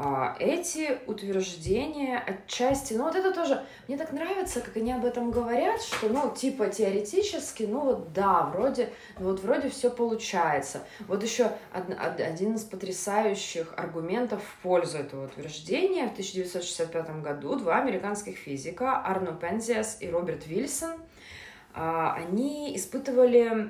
А, 0.00 0.36
эти 0.38 0.98
утверждения 1.08 2.18
отчасти, 2.18 2.94
ну 2.94 3.04
вот 3.04 3.16
это 3.16 3.32
тоже, 3.32 3.64
мне 3.88 3.98
так 3.98 4.12
нравится, 4.12 4.60
как 4.60 4.76
они 4.76 4.92
об 4.92 5.04
этом 5.04 5.32
говорят, 5.32 5.82
что, 5.82 6.08
ну, 6.08 6.32
типа 6.32 6.68
теоретически, 6.68 7.64
ну 7.64 7.80
вот 7.80 8.12
да, 8.12 8.44
вроде, 8.44 8.90
вот 9.16 9.40
вроде 9.40 9.70
все 9.70 9.90
получается. 9.90 10.82
Вот 11.08 11.24
еще 11.24 11.50
один 11.72 12.54
из 12.54 12.62
потрясающих 12.62 13.74
аргументов 13.76 14.40
в 14.44 14.62
пользу 14.62 14.98
этого 14.98 15.24
утверждения. 15.24 16.06
В 16.06 16.12
1965 16.12 17.22
году 17.22 17.56
два 17.56 17.78
американских 17.78 18.36
физика, 18.36 19.02
Арно 19.04 19.32
Пензиас 19.32 19.96
и 20.00 20.08
Роберт 20.08 20.46
Вильсон, 20.46 20.92
они 21.78 22.76
испытывали 22.76 23.68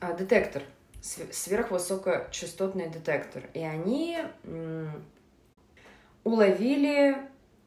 а, 0.00 0.14
детектор, 0.14 0.62
сверхвысокочастотный 1.00 2.88
детектор. 2.88 3.44
И 3.54 3.60
они 3.60 4.18
уловили 6.24 7.16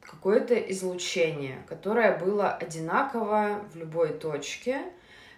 какое-то 0.00 0.54
излучение, 0.54 1.62
которое 1.68 2.18
было 2.18 2.50
одинаково 2.50 3.64
в 3.72 3.76
любой 3.76 4.10
точке, 4.10 4.82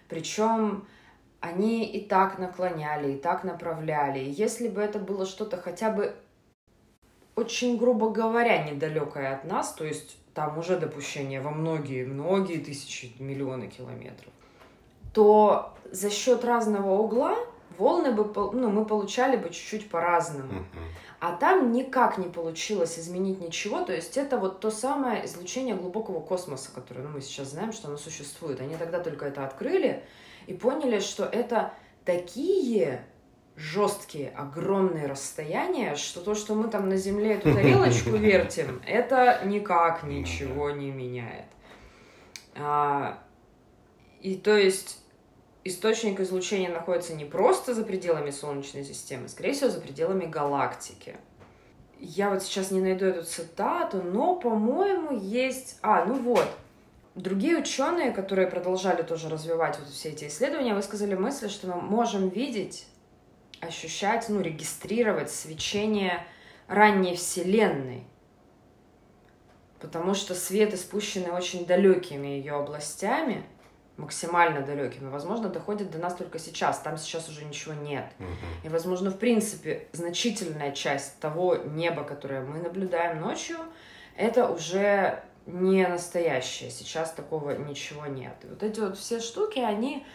причем 0.07 0.87
они 1.39 1.85
и 1.85 2.05
так 2.05 2.37
наклоняли, 2.37 3.13
и 3.13 3.17
так 3.17 3.43
направляли. 3.43 4.19
Если 4.19 4.67
бы 4.67 4.81
это 4.81 4.99
было 4.99 5.25
что-то 5.25 5.57
хотя 5.57 5.91
бы 5.91 6.15
очень, 7.35 7.77
грубо 7.77 8.09
говоря, 8.09 8.63
недалекое 8.63 9.33
от 9.33 9.45
нас, 9.45 9.73
то 9.73 9.85
есть 9.85 10.17
там 10.33 10.57
уже 10.57 10.77
допущение 10.77 11.41
во 11.41 11.51
многие-многие 11.51 12.57
тысячи, 12.57 13.11
миллионы 13.19 13.67
километров, 13.67 14.31
то 15.13 15.75
за 15.91 16.09
счет 16.09 16.45
разного 16.45 16.91
угла 16.91 17.37
волны 17.77 18.11
бы, 18.11 18.31
ну, 18.53 18.69
мы 18.69 18.85
получали 18.85 19.35
бы 19.35 19.49
чуть-чуть 19.49 19.89
по-разному. 19.89 20.65
А 21.19 21.35
там 21.35 21.71
никак 21.71 22.17
не 22.17 22.27
получилось 22.27 22.97
изменить 22.97 23.39
ничего, 23.39 23.83
то 23.83 23.93
есть 23.93 24.17
это 24.17 24.37
вот 24.37 24.59
то 24.59 24.71
самое 24.71 25.25
излучение 25.25 25.75
глубокого 25.75 26.19
космоса, 26.19 26.71
которое 26.73 27.01
ну, 27.01 27.09
мы 27.09 27.21
сейчас 27.21 27.49
знаем, 27.49 27.73
что 27.73 27.89
оно 27.89 27.97
существует. 27.97 28.59
Они 28.59 28.75
тогда 28.75 28.99
только 28.99 29.25
это 29.25 29.45
открыли 29.45 30.03
и 30.47 30.53
поняли, 30.53 30.99
что 30.99 31.25
это 31.25 31.73
такие 32.05 33.05
жесткие, 33.61 34.29
огромные 34.29 35.05
расстояния, 35.05 35.95
что 35.95 36.19
то, 36.19 36.35
что 36.35 36.55
мы 36.55 36.67
там 36.67 36.89
на 36.89 36.97
Земле 36.97 37.35
эту 37.35 37.53
тарелочку 37.53 38.09
вертим, 38.17 38.81
это 38.85 39.41
никак 39.45 40.03
ничего 40.03 40.71
не 40.71 40.91
меняет. 40.91 41.45
А, 42.55 43.19
и 44.19 44.35
то 44.35 44.55
есть 44.57 44.99
источник 45.63 46.19
излучения 46.19 46.69
находится 46.69 47.13
не 47.13 47.25
просто 47.25 47.73
за 47.73 47.83
пределами 47.83 48.31
Солнечной 48.31 48.83
системы, 48.83 49.29
скорее 49.29 49.53
всего, 49.53 49.69
за 49.69 49.79
пределами 49.79 50.25
галактики. 50.25 51.17
Я 51.99 52.31
вот 52.31 52.41
сейчас 52.41 52.71
не 52.71 52.81
найду 52.81 53.05
эту 53.05 53.23
цитату, 53.23 54.01
но, 54.01 54.35
по-моему, 54.35 55.15
есть... 55.19 55.77
А, 55.83 56.03
ну 56.05 56.15
вот. 56.15 56.47
Другие 57.13 57.57
ученые, 57.57 58.11
которые 58.11 58.47
продолжали 58.47 59.03
тоже 59.03 59.29
развивать 59.29 59.77
вот 59.77 59.89
все 59.89 60.09
эти 60.09 60.27
исследования, 60.27 60.73
высказали 60.73 61.13
мысль, 61.13 61.49
что 61.49 61.67
мы 61.67 61.75
можем 61.75 62.29
видеть, 62.29 62.87
ощущать, 63.61 64.27
ну, 64.29 64.41
регистрировать 64.41 65.31
свечение 65.31 66.25
ранней 66.67 67.15
Вселенной. 67.15 68.03
Потому 69.79 70.13
что 70.13 70.35
свет, 70.35 70.73
испущенный 70.73 71.31
очень 71.31 71.65
далекими 71.65 72.27
ее 72.27 72.53
областями, 72.53 73.43
максимально 73.97 74.61
далекими, 74.61 75.09
возможно, 75.09 75.49
доходит 75.49 75.91
до 75.91 75.97
нас 75.97 76.15
только 76.15 76.39
сейчас. 76.39 76.79
Там 76.79 76.97
сейчас 76.97 77.29
уже 77.29 77.45
ничего 77.45 77.73
нет. 77.73 78.05
И, 78.63 78.69
возможно, 78.69 79.09
в 79.11 79.17
принципе, 79.17 79.87
значительная 79.91 80.71
часть 80.71 81.19
того 81.19 81.55
неба, 81.55 82.03
которое 82.03 82.41
мы 82.41 82.59
наблюдаем 82.59 83.21
ночью, 83.21 83.57
это 84.15 84.47
уже 84.47 85.23
не 85.45 85.87
настоящее. 85.87 86.69
Сейчас 86.69 87.11
такого 87.11 87.51
ничего 87.57 88.05
нет. 88.05 88.35
И 88.43 88.47
вот 88.47 88.63
эти 88.63 88.79
вот 88.79 88.97
все 88.97 89.19
штуки, 89.19 89.59
они... 89.59 90.05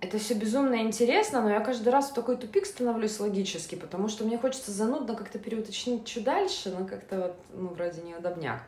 Это 0.00 0.18
все 0.18 0.32
безумно 0.32 0.76
интересно, 0.76 1.42
но 1.42 1.50
я 1.50 1.60
каждый 1.60 1.90
раз 1.90 2.10
в 2.10 2.14
такой 2.14 2.38
тупик 2.38 2.64
становлюсь 2.64 3.20
логически, 3.20 3.74
потому 3.74 4.08
что 4.08 4.24
мне 4.24 4.38
хочется 4.38 4.70
занудно 4.72 5.14
как-то 5.14 5.38
переуточнить 5.38 6.06
чуть 6.06 6.24
дальше, 6.24 6.70
но 6.70 6.86
как-то 6.86 7.16
вот, 7.18 7.36
ну, 7.52 7.68
вроде 7.68 8.00
неудобняк. 8.00 8.62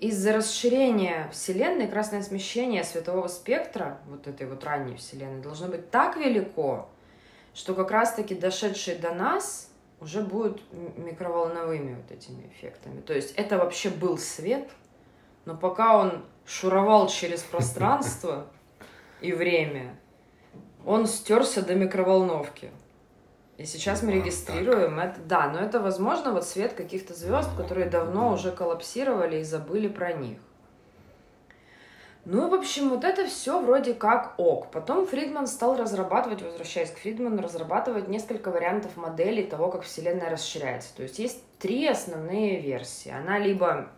Из-за 0.00 0.32
расширения 0.32 1.28
Вселенной 1.32 1.86
красное 1.86 2.22
смещение 2.22 2.82
светового 2.82 3.28
спектра, 3.28 3.98
вот 4.08 4.26
этой 4.26 4.48
вот 4.48 4.64
ранней 4.64 4.96
Вселенной, 4.96 5.42
должно 5.42 5.68
быть 5.68 5.90
так 5.90 6.16
велико, 6.16 6.88
что 7.54 7.74
как 7.74 7.90
раз-таки 7.90 8.34
дошедшие 8.34 8.96
до 8.96 9.12
нас 9.12 9.70
уже 10.00 10.22
будут 10.22 10.62
микроволновыми 10.96 11.94
вот 11.94 12.10
этими 12.10 12.48
эффектами. 12.48 13.02
То 13.02 13.12
есть 13.12 13.34
это 13.36 13.58
вообще 13.58 13.90
был 13.90 14.16
свет, 14.16 14.70
но 15.44 15.56
пока 15.56 15.96
он 15.96 16.24
шуровал 16.46 17.08
через 17.08 17.42
пространство 17.42 18.46
и 19.20 19.32
время, 19.32 19.96
он 20.86 21.06
стерся 21.06 21.62
до 21.62 21.74
микроволновки. 21.74 22.70
И 23.58 23.64
сейчас 23.64 24.02
мы 24.02 24.12
регистрируем 24.12 24.98
это. 24.98 25.20
Да, 25.20 25.48
но 25.48 25.60
это 25.60 25.78
возможно 25.78 26.32
вот 26.32 26.44
свет 26.44 26.72
каких-то 26.72 27.14
звезд, 27.14 27.50
которые 27.56 27.88
давно 27.88 28.32
уже 28.32 28.50
коллапсировали 28.50 29.40
и 29.40 29.44
забыли 29.44 29.88
про 29.88 30.12
них. 30.12 30.38
Ну, 32.24 32.48
в 32.48 32.54
общем, 32.54 32.88
вот 32.88 33.02
это 33.02 33.26
все 33.26 33.60
вроде 33.60 33.94
как 33.94 34.34
ок. 34.36 34.70
Потом 34.70 35.06
Фридман 35.06 35.48
стал 35.48 35.76
разрабатывать, 35.76 36.40
возвращаясь 36.40 36.90
к 36.92 36.98
Фридману, 36.98 37.42
разрабатывать 37.42 38.06
несколько 38.06 38.50
вариантов 38.50 38.96
моделей 38.96 39.42
того, 39.42 39.70
как 39.70 39.82
Вселенная 39.82 40.30
расширяется. 40.30 40.94
То 40.94 41.02
есть 41.02 41.18
есть 41.18 41.42
три 41.58 41.86
основные 41.86 42.60
версии. 42.60 43.10
Она 43.10 43.38
либо 43.38 43.88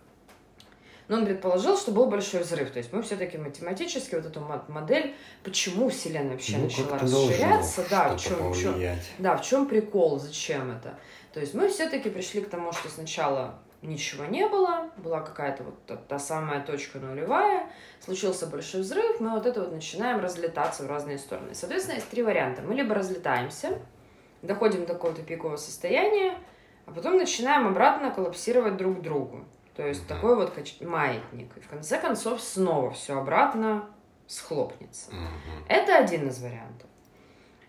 Но 1.09 1.19
он 1.19 1.27
предположил, 1.27 1.77
что 1.77 1.93
был 1.93 2.07
большой 2.07 2.43
взрыв. 2.43 2.71
То 2.71 2.79
есть 2.79 2.93
мы 2.93 3.03
все-таки 3.03 3.37
математически 3.37 4.15
вот 4.15 4.25
эту 4.25 4.41
модель, 4.69 5.15
почему 5.43 5.91
Вселенная 5.91 6.33
вообще 6.33 6.57
ну, 6.57 6.65
начала 6.65 6.99
расширяться, 6.99 7.85
да, 7.91 8.17
в 8.17 8.21
чем, 8.21 8.53
в 8.53 8.61
чем, 8.61 8.75
да, 9.19 9.37
в 9.37 9.43
чем 9.43 9.67
прикол, 9.67 10.19
зачем 10.19 10.71
это. 10.71 10.99
То 11.33 11.41
есть 11.41 11.53
мы 11.53 11.69
все-таки 11.69 12.09
пришли 12.09 12.41
к 12.41 12.49
тому, 12.49 12.73
что 12.73 12.89
сначала 12.89 13.59
ничего 13.83 14.25
не 14.25 14.49
было, 14.49 14.91
была 14.97 15.21
какая-то 15.21 15.65
вот 15.65 15.75
та, 15.87 15.97
та 15.97 16.19
самая 16.19 16.65
точка 16.65 16.99
нулевая, 16.99 17.67
случился 18.01 18.47
большой 18.47 18.81
взрыв, 18.81 19.21
мы 19.21 19.31
вот 19.31 19.47
это 19.47 19.61
вот 19.61 19.73
начинаем 19.73 20.21
разлетаться 20.21 20.85
в 20.85 20.87
разные 20.87 21.19
стороны. 21.19 21.55
Соответственно, 21.55 21.97
есть 21.97 22.09
три 22.09 22.23
варианта. 22.23 22.63
Мы 22.63 22.75
либо 22.75 22.95
разлетаемся, 22.95 23.79
доходим 24.43 24.87
до 24.87 24.95
какого-то 24.95 25.23
пикового 25.23 25.57
состояния, 25.57 26.39
а 26.87 26.93
потом 26.93 27.17
начинаем 27.17 27.67
обратно 27.67 28.11
коллапсировать 28.11 28.77
друг 28.77 29.01
к 29.01 29.03
другу. 29.03 29.45
То 29.77 29.87
есть 29.87 30.07
такой 30.07 30.37
вот 30.37 30.55
маятник. 30.81 31.57
И 31.57 31.61
в 31.61 31.69
конце 31.69 31.99
концов 31.99 32.41
снова 32.41 32.91
все 32.93 33.19
обратно 33.19 33.89
схлопнется. 34.27 35.11
Это 35.69 35.97
один 35.97 36.29
из 36.29 36.41
вариантов. 36.41 36.89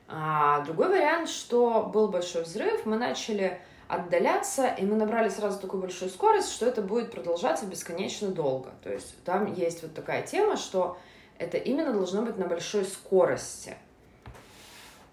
А 0.07 0.61
другой 0.61 0.89
вариант, 0.89 1.29
что 1.29 1.83
был 1.83 2.09
большой 2.09 2.43
взрыв, 2.43 2.85
мы 2.85 2.97
начали 2.97 3.59
отдаляться, 3.87 4.67
и 4.67 4.85
мы 4.85 4.95
набрали 4.95 5.29
сразу 5.29 5.59
такую 5.59 5.81
большую 5.81 6.09
скорость, 6.09 6.51
что 6.51 6.65
это 6.65 6.81
будет 6.81 7.11
продолжаться 7.11 7.65
бесконечно 7.65 8.29
долго. 8.29 8.71
То 8.83 8.91
есть 8.91 9.23
там 9.23 9.51
есть 9.51 9.81
вот 9.81 9.93
такая 9.93 10.23
тема, 10.23 10.57
что 10.57 10.97
это 11.37 11.57
именно 11.57 11.91
должно 11.91 12.21
быть 12.21 12.37
на 12.37 12.47
большой 12.47 12.85
скорости. 12.85 13.75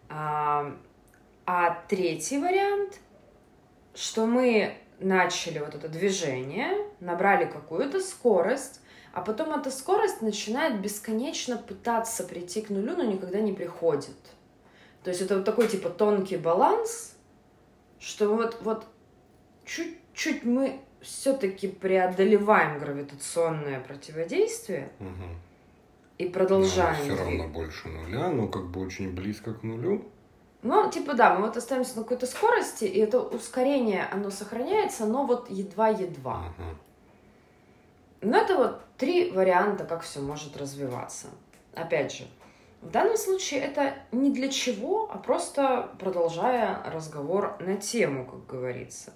А, 0.08 0.72
а 1.46 1.82
третий 1.88 2.38
вариант, 2.38 2.98
что 3.94 4.26
мы 4.26 4.76
начали 5.02 5.58
вот 5.58 5.74
это 5.74 5.88
движение, 5.88 6.76
набрали 7.00 7.44
какую-то 7.44 8.00
скорость, 8.00 8.80
а 9.12 9.20
потом 9.20 9.52
эта 9.58 9.70
скорость 9.70 10.22
начинает 10.22 10.80
бесконечно 10.80 11.56
пытаться 11.56 12.24
прийти 12.24 12.62
к 12.62 12.70
нулю, 12.70 12.96
но 12.96 13.04
никогда 13.04 13.40
не 13.40 13.52
приходит. 13.52 14.16
То 15.04 15.10
есть 15.10 15.20
это 15.20 15.36
вот 15.36 15.44
такой 15.44 15.68
типа 15.68 15.90
тонкий 15.90 16.36
баланс, 16.36 17.16
что 17.98 18.34
вот, 18.34 18.58
вот 18.62 18.86
чуть-чуть 19.64 20.44
мы 20.44 20.80
все-таки 21.00 21.68
преодолеваем 21.68 22.78
гравитационное 22.78 23.80
противодействие 23.80 24.90
угу. 25.00 25.08
и 26.18 26.28
продолжаем. 26.28 27.08
Но 27.08 27.14
все 27.14 27.24
равно 27.24 27.48
больше 27.48 27.88
нуля, 27.88 28.28
но 28.30 28.48
как 28.48 28.70
бы 28.70 28.80
очень 28.80 29.12
близко 29.12 29.52
к 29.52 29.62
нулю. 29.62 30.04
Ну, 30.62 30.88
типа, 30.90 31.14
да, 31.14 31.34
мы 31.34 31.46
вот 31.46 31.56
остаемся 31.56 31.96
на 31.96 32.02
какой-то 32.02 32.26
скорости, 32.26 32.84
и 32.84 32.98
это 33.00 33.20
ускорение, 33.20 34.06
оно 34.12 34.30
сохраняется, 34.30 35.06
но 35.06 35.26
вот 35.26 35.50
едва-едва. 35.50 36.38
Угу. 36.38 36.76
Ну, 38.22 38.36
это 38.36 38.56
вот 38.56 38.80
три 38.96 39.32
варианта, 39.32 39.84
как 39.84 40.02
все 40.02 40.20
может 40.20 40.56
развиваться. 40.56 41.26
Опять 41.74 42.12
же, 42.12 42.24
в 42.80 42.90
данном 42.90 43.16
случае 43.16 43.60
это 43.60 43.94
не 44.12 44.30
для 44.30 44.48
чего, 44.48 45.10
а 45.12 45.18
просто 45.18 45.90
продолжая 45.98 46.80
разговор 46.84 47.56
на 47.58 47.76
тему, 47.76 48.24
как 48.24 48.46
говорится. 48.46 49.12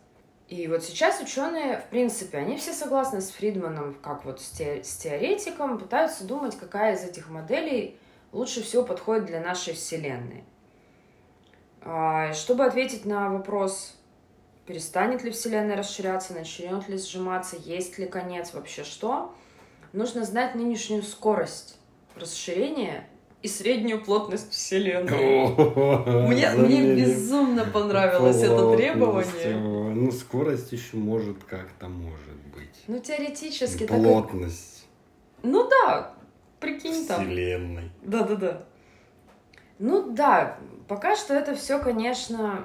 И 0.49 0.67
вот 0.69 0.85
сейчас 0.85 1.21
ученые, 1.21 1.79
в 1.79 1.91
принципе, 1.91 2.39
они 2.39 2.57
все 2.57 2.73
согласны 2.73 3.21
с 3.21 3.31
Фридманом, 3.31 3.95
как 3.95 4.25
вот 4.25 4.41
с, 4.41 4.51
те, 4.51 4.83
с 4.83 4.97
теоретиком, 4.97 5.79
пытаются 5.79 6.25
думать, 6.25 6.57
какая 6.57 6.95
из 6.95 7.05
этих 7.05 7.29
моделей 7.29 7.99
лучше 8.33 8.63
всего 8.63 8.85
подходит 8.85 9.27
для 9.27 9.41
нашей 9.41 9.75
Вселенной. 9.75 10.45
А, 11.89 12.33
чтобы 12.33 12.65
ответить 12.65 13.05
на 13.05 13.31
вопрос, 13.31 13.95
перестанет 14.67 15.23
ли 15.23 15.31
Вселенная 15.31 15.77
расширяться, 15.77 16.35
начнет 16.35 16.89
ли 16.89 16.99
сжиматься, 16.99 17.57
есть 17.65 17.97
ли 17.99 18.07
конец, 18.07 18.53
вообще 18.55 18.83
что, 18.83 19.33
нужно 19.93 20.25
знать 20.25 20.57
нынешнюю 20.57 21.05
скорость 21.05 21.79
расширения 22.17 23.09
и 23.43 23.47
среднюю 23.47 24.03
плотность 24.03 24.51
Вселенной. 24.51 26.27
Мне, 26.27 26.51
мне 26.51 26.95
безумно 26.97 27.65
понравилось 27.65 28.43
это 28.43 28.77
требование. 28.77 29.57
Ну, 29.57 30.11
скорость 30.11 30.73
еще 30.73 30.97
может 30.97 31.45
как-то 31.45 31.87
может 31.87 32.37
быть. 32.53 32.83
Ну, 32.89 32.99
теоретически. 32.99 33.87
Плотность. 33.87 34.87
Ну 35.45 35.69
да, 35.69 36.15
прикинь 36.59 37.07
там. 37.07 37.25
Вселенной. 37.25 37.93
Да-да-да. 38.03 38.65
Ну 39.79 40.11
да, 40.11 40.59
пока 40.89 41.17
что 41.17 41.35
это 41.35 41.55
все, 41.55 41.79
конечно, 41.79 42.65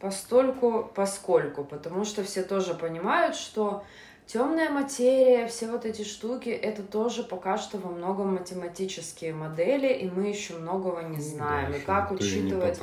постольку, 0.00 0.90
поскольку, 0.94 1.64
потому 1.64 2.04
что 2.04 2.22
все 2.24 2.42
тоже 2.42 2.74
понимают, 2.74 3.36
что 3.36 3.84
Темная 4.26 4.70
материя, 4.70 5.46
все 5.46 5.70
вот 5.70 5.84
эти 5.84 6.02
штуки, 6.02 6.48
это 6.48 6.82
тоже 6.82 7.22
пока 7.24 7.58
что 7.58 7.76
во 7.76 7.90
многом 7.90 8.34
математические 8.34 9.34
модели, 9.34 9.92
и 9.92 10.08
мы 10.08 10.28
еще 10.28 10.54
многого 10.54 11.02
не 11.02 11.20
знаем. 11.20 11.72
Да, 11.72 11.76
и 11.76 11.80
как 11.80 12.10
учитывать 12.10 12.80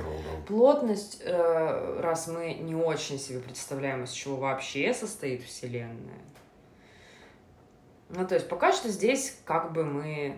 плотность, 0.47 1.19
э, 1.23 1.99
раз 1.99 2.27
мы 2.27 2.53
не 2.53 2.75
очень 2.75 3.17
себе 3.17 3.39
представляем, 3.39 4.03
из 4.03 4.12
чего 4.12 4.36
вообще 4.36 4.93
состоит 4.93 5.43
Вселенная. 5.43 6.21
Ну, 8.10 8.27
то 8.27 8.36
есть 8.36 8.47
пока 8.47 8.71
что 8.71 8.89
здесь 8.89 9.39
как 9.43 9.73
бы 9.73 9.84
мы 9.84 10.38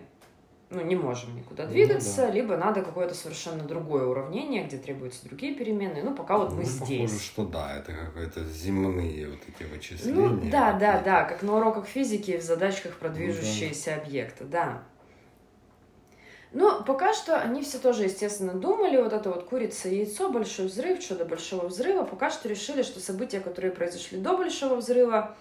ну, 0.74 0.82
не 0.82 0.96
можем 0.96 1.36
никуда 1.36 1.66
двигаться, 1.66 2.22
ну, 2.22 2.26
да. 2.26 2.32
либо 2.32 2.56
надо 2.56 2.82
какое-то 2.82 3.14
совершенно 3.14 3.64
другое 3.64 4.06
уравнение, 4.06 4.64
где 4.64 4.76
требуются 4.76 5.24
другие 5.24 5.54
переменные. 5.54 6.02
Ну, 6.02 6.14
пока 6.14 6.38
вот 6.38 6.50
ну, 6.50 6.56
мы 6.56 6.64
здесь. 6.64 7.10
Похоже, 7.10 7.24
что 7.24 7.46
да, 7.46 7.76
это 7.76 7.92
какие-то 7.92 8.44
земные 8.44 9.28
вот 9.28 9.40
эти 9.48 9.68
вычисления. 9.68 10.14
Ну, 10.14 10.50
да, 10.50 10.72
да, 10.72 11.00
да, 11.00 11.24
как 11.24 11.42
на 11.42 11.56
уроках 11.56 11.86
физики 11.86 12.38
в 12.38 12.42
задачках 12.42 12.96
про 12.96 13.08
движущиеся 13.08 13.90
ну, 13.90 13.96
да. 13.96 14.02
объекты, 14.02 14.44
да. 14.44 14.82
Но 16.54 16.84
пока 16.84 17.12
что 17.12 17.36
они 17.36 17.62
все 17.62 17.78
тоже, 17.78 18.04
естественно, 18.04 18.54
думали, 18.54 18.96
вот 18.96 19.12
это 19.12 19.28
вот 19.28 19.44
курица 19.44 19.88
и 19.88 19.96
яйцо, 19.96 20.30
большой 20.30 20.66
взрыв, 20.66 21.02
что 21.02 21.16
до 21.16 21.24
большого 21.24 21.66
взрыва, 21.66 22.04
пока 22.04 22.30
что 22.30 22.48
решили, 22.48 22.82
что 22.82 23.00
события, 23.00 23.40
которые 23.40 23.72
произошли 23.72 24.18
до 24.18 24.36
большого 24.36 24.76
взрыва, 24.76 25.34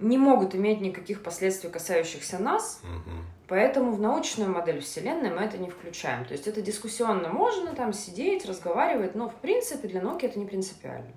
не 0.00 0.18
могут 0.18 0.54
иметь 0.54 0.82
никаких 0.82 1.22
последствий, 1.22 1.70
касающихся 1.70 2.38
нас, 2.38 2.80
угу. 2.82 3.16
Поэтому 3.50 3.90
в 3.92 4.00
научную 4.00 4.50
модель 4.50 4.80
Вселенной 4.80 5.28
мы 5.28 5.42
это 5.42 5.58
не 5.58 5.68
включаем. 5.68 6.24
То 6.24 6.32
есть 6.32 6.46
это 6.46 6.62
дискуссионно 6.62 7.28
можно 7.28 7.74
там 7.74 7.92
сидеть, 7.92 8.46
разговаривать, 8.46 9.14
но 9.14 9.28
в 9.28 9.34
принципе 9.34 9.88
для 9.88 10.00
науки 10.00 10.24
это 10.24 10.38
не 10.38 10.46
принципиально. 10.46 11.12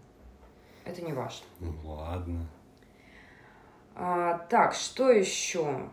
Это 0.83 1.01
не 1.01 1.13
важно. 1.13 1.45
Ну 1.59 1.73
ладно. 1.85 2.45
А, 3.95 4.39
так, 4.49 4.73
что 4.73 5.11
еще? 5.11 5.89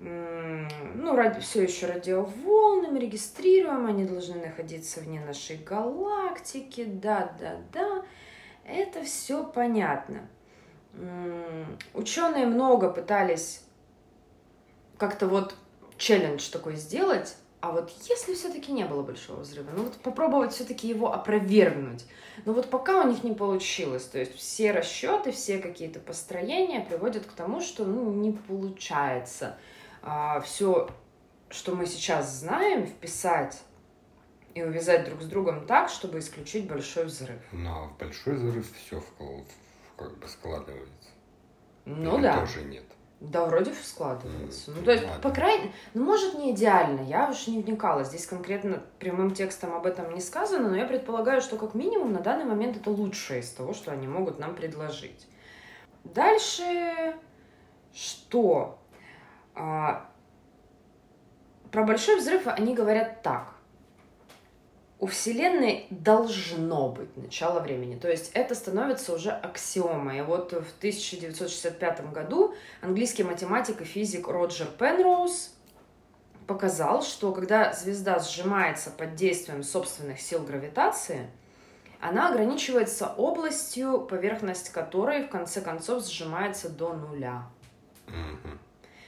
Ну, 0.00 1.16
ради, 1.16 1.40
все 1.40 1.64
еще 1.64 1.86
радиоволны 1.86 2.88
мы 2.88 3.00
регистрируем, 3.00 3.86
они 3.86 4.04
должны 4.04 4.40
находиться 4.40 5.00
вне 5.00 5.20
нашей 5.20 5.56
галактики, 5.56 6.84
да, 6.84 7.34
да, 7.38 7.56
да, 7.72 8.04
это 8.64 9.02
все 9.02 9.44
понятно 9.44 10.28
ученые 11.94 12.46
много 12.46 12.90
пытались 12.90 13.62
как-то 14.98 15.26
вот 15.26 15.54
челлендж 15.96 16.50
такой 16.50 16.76
сделать, 16.76 17.36
а 17.60 17.72
вот 17.72 17.90
если 18.08 18.34
все-таки 18.34 18.70
не 18.70 18.84
было 18.84 19.02
большого 19.02 19.40
взрыва, 19.40 19.70
ну 19.74 19.84
вот 19.84 19.96
попробовать 19.96 20.52
все-таки 20.52 20.86
его 20.88 21.12
опровергнуть. 21.12 22.04
Но 22.44 22.52
вот 22.52 22.70
пока 22.70 23.02
у 23.02 23.08
них 23.08 23.24
не 23.24 23.32
получилось, 23.32 24.04
то 24.04 24.18
есть 24.18 24.36
все 24.36 24.70
расчеты, 24.70 25.32
все 25.32 25.58
какие-то 25.58 25.98
построения 25.98 26.80
приводят 26.80 27.26
к 27.26 27.32
тому, 27.32 27.60
что 27.60 27.84
ну, 27.84 28.12
не 28.12 28.32
получается 28.32 29.58
а, 30.02 30.40
все, 30.40 30.88
что 31.50 31.74
мы 31.74 31.86
сейчас 31.86 32.32
знаем, 32.32 32.86
вписать 32.86 33.60
и 34.54 34.62
увязать 34.62 35.04
друг 35.04 35.22
с 35.22 35.26
другом 35.26 35.66
так, 35.66 35.88
чтобы 35.88 36.20
исключить 36.20 36.68
большой 36.68 37.06
взрыв. 37.06 37.40
Ну, 37.50 37.70
а 37.70 37.86
в 37.88 37.98
большой 37.98 38.34
взрыв 38.34 38.72
все 38.76 39.02
как 39.96 40.16
бы 40.18 40.28
складывается. 40.28 41.10
Ну 41.84 42.18
Или 42.18 42.22
да. 42.22 42.40
тоже 42.40 42.62
нет. 42.62 42.84
Да, 43.20 43.46
вроде 43.46 43.72
складывается. 43.74 44.70
Mm, 44.70 44.74
ну, 44.76 44.84
то 44.84 44.92
есть, 44.92 45.04
ладно. 45.04 45.20
по 45.20 45.30
крайней 45.30 45.72
ну, 45.92 46.04
может, 46.04 46.38
не 46.38 46.52
идеально, 46.52 47.00
я 47.00 47.28
уж 47.28 47.48
не 47.48 47.60
вникала. 47.60 48.04
Здесь 48.04 48.26
конкретно 48.26 48.80
прямым 49.00 49.34
текстом 49.34 49.74
об 49.74 49.86
этом 49.86 50.14
не 50.14 50.20
сказано, 50.20 50.68
но 50.68 50.76
я 50.76 50.84
предполагаю, 50.86 51.40
что 51.40 51.56
как 51.56 51.74
минимум 51.74 52.12
на 52.12 52.20
данный 52.20 52.44
момент 52.44 52.76
это 52.76 52.90
лучшее 52.90 53.40
из 53.40 53.50
того, 53.50 53.74
что 53.74 53.90
они 53.90 54.06
могут 54.06 54.38
нам 54.38 54.54
предложить. 54.54 55.26
Дальше 56.04 57.14
что? 57.92 58.78
А, 59.56 60.08
про 61.72 61.82
большой 61.82 62.18
взрыв 62.18 62.46
они 62.46 62.72
говорят 62.72 63.22
так 63.22 63.57
у 65.00 65.06
Вселенной 65.06 65.86
должно 65.90 66.88
быть 66.88 67.16
начало 67.16 67.60
времени. 67.60 67.98
То 67.98 68.10
есть 68.10 68.32
это 68.34 68.54
становится 68.54 69.14
уже 69.14 69.30
аксиомой. 69.30 70.18
И 70.18 70.22
вот 70.22 70.52
в 70.52 70.76
1965 70.78 72.12
году 72.12 72.54
английский 72.80 73.22
математик 73.22 73.80
и 73.80 73.84
физик 73.84 74.26
Роджер 74.26 74.66
Пенроуз 74.66 75.54
показал, 76.48 77.02
что 77.02 77.32
когда 77.32 77.72
звезда 77.72 78.18
сжимается 78.18 78.90
под 78.90 79.14
действием 79.14 79.62
собственных 79.62 80.20
сил 80.20 80.42
гравитации, 80.42 81.30
она 82.00 82.28
ограничивается 82.28 83.06
областью, 83.06 84.00
поверхность 84.00 84.70
которой 84.70 85.24
в 85.24 85.28
конце 85.28 85.60
концов 85.60 86.04
сжимается 86.04 86.68
до 86.68 86.94
нуля. 86.94 87.46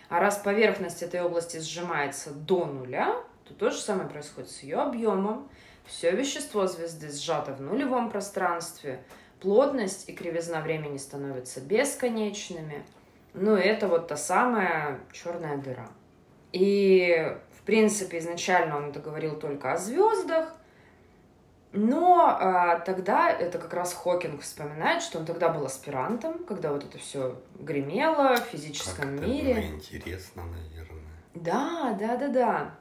А 0.08 0.20
раз 0.20 0.38
поверхность 0.38 1.02
этой 1.02 1.22
области 1.22 1.58
сжимается 1.58 2.30
до 2.30 2.66
нуля, 2.66 3.16
то 3.44 3.54
то 3.54 3.70
же 3.70 3.78
самое 3.78 4.08
происходит 4.08 4.50
с 4.50 4.62
ее 4.62 4.76
объемом. 4.76 5.48
Все 5.90 6.12
вещество 6.12 6.68
звезды 6.68 7.10
сжато 7.10 7.52
в 7.52 7.60
нулевом 7.60 8.10
пространстве, 8.10 9.02
плотность 9.40 10.08
и 10.08 10.12
кривизна 10.12 10.60
времени 10.60 10.98
становятся 10.98 11.60
бесконечными. 11.60 12.84
Ну, 13.34 13.56
это 13.56 13.88
вот 13.88 14.06
та 14.06 14.16
самая 14.16 15.00
черная 15.12 15.56
дыра. 15.56 15.88
И, 16.52 17.36
в 17.58 17.62
принципе, 17.62 18.18
изначально 18.18 18.76
он 18.76 18.90
это 18.90 19.00
говорил 19.00 19.36
только 19.36 19.72
о 19.72 19.76
звездах, 19.76 20.54
но 21.72 22.36
а, 22.40 22.78
тогда 22.78 23.28
это 23.28 23.58
как 23.58 23.74
раз 23.74 23.92
Хокинг 23.92 24.42
вспоминает, 24.42 25.02
что 25.02 25.18
он 25.18 25.26
тогда 25.26 25.48
был 25.48 25.66
аспирантом, 25.66 26.44
когда 26.44 26.72
вот 26.72 26.84
это 26.84 26.98
все 26.98 27.40
гремело 27.58 28.36
в 28.36 28.44
физическом 28.44 29.18
как 29.18 29.26
мире. 29.26 29.54
Было 29.54 29.64
интересно, 29.64 30.44
наверное. 30.44 31.02
Да, 31.34 31.96
да, 31.98 32.16
да, 32.16 32.28
да. 32.28 32.74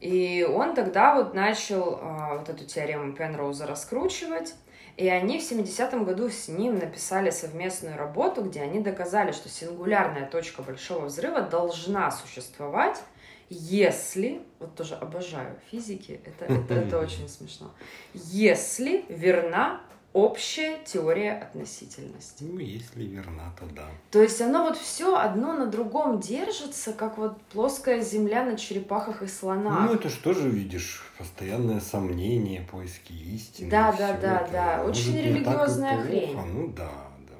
И 0.00 0.44
он 0.50 0.74
тогда 0.74 1.14
вот 1.14 1.34
начал 1.34 1.98
а, 2.00 2.36
вот 2.38 2.48
эту 2.48 2.64
теорему 2.64 3.12
Пенроуза 3.12 3.66
раскручивать. 3.66 4.54
И 4.96 5.08
они 5.08 5.38
в 5.38 5.42
70-м 5.42 6.04
году 6.04 6.28
с 6.28 6.48
ним 6.48 6.78
написали 6.78 7.30
совместную 7.30 7.96
работу, 7.96 8.42
где 8.42 8.60
они 8.60 8.80
доказали, 8.80 9.32
что 9.32 9.48
сингулярная 9.48 10.26
точка 10.26 10.62
большого 10.62 11.06
взрыва 11.06 11.42
должна 11.42 12.10
существовать, 12.10 13.00
если, 13.48 14.42
вот 14.58 14.74
тоже 14.76 14.94
обожаю 14.94 15.56
физики, 15.70 16.20
это, 16.24 16.52
это, 16.52 16.74
это 16.74 16.98
очень 17.00 17.28
смешно, 17.28 17.72
если 18.14 19.04
верна 19.08 19.80
общая 20.12 20.78
теория 20.84 21.32
относительности. 21.34 22.42
Ну, 22.42 22.58
если 22.58 23.04
верна, 23.04 23.54
то 23.58 23.66
да. 23.66 23.86
То 24.10 24.20
есть 24.20 24.40
оно 24.40 24.64
вот 24.64 24.76
все 24.76 25.16
одно 25.16 25.52
на 25.52 25.66
другом 25.66 26.18
держится, 26.20 26.92
как 26.92 27.16
вот 27.16 27.40
плоская 27.52 28.00
земля 28.00 28.44
на 28.44 28.56
черепахах 28.56 29.22
и 29.22 29.28
слонах. 29.28 29.88
Ну, 29.88 29.94
это 29.94 30.08
же 30.08 30.48
видишь? 30.48 31.02
Постоянное 31.16 31.80
сомнение, 31.80 32.62
поиски 32.62 33.12
истины. 33.12 33.70
Да, 33.70 33.92
да, 33.96 34.16
да, 34.16 34.48
да. 34.50 34.84
Очень 34.84 35.16
религиозная 35.16 36.02
хрень. 36.02 36.36
Ну 36.36 36.68
да, 36.68 36.90
да. 37.28 37.34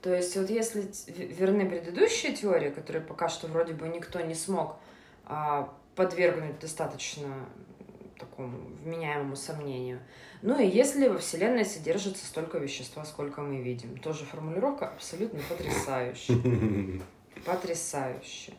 То 0.00 0.14
есть 0.14 0.36
вот 0.36 0.48
если 0.48 0.90
верны 1.12 1.68
предыдущие 1.68 2.32
теории, 2.32 2.70
которые 2.70 3.02
пока 3.02 3.28
что 3.28 3.46
вроде 3.46 3.74
бы 3.74 3.88
никто 3.88 4.20
не 4.20 4.34
смог 4.34 4.76
а, 5.26 5.70
подвергнуть 5.96 6.58
достаточно 6.60 7.28
такому 8.18 8.56
вменяемому 8.82 9.36
сомнению, 9.36 10.00
ну 10.44 10.60
и 10.60 10.66
если 10.66 11.08
во 11.08 11.16
Вселенной 11.16 11.64
содержится 11.64 12.26
столько 12.26 12.58
вещества, 12.58 13.06
сколько 13.06 13.40
мы 13.40 13.62
видим. 13.62 13.96
Тоже 13.96 14.26
формулировка 14.26 14.88
абсолютно 14.88 15.40
потрясающая. 15.48 17.00
Потрясающе. 17.46 18.52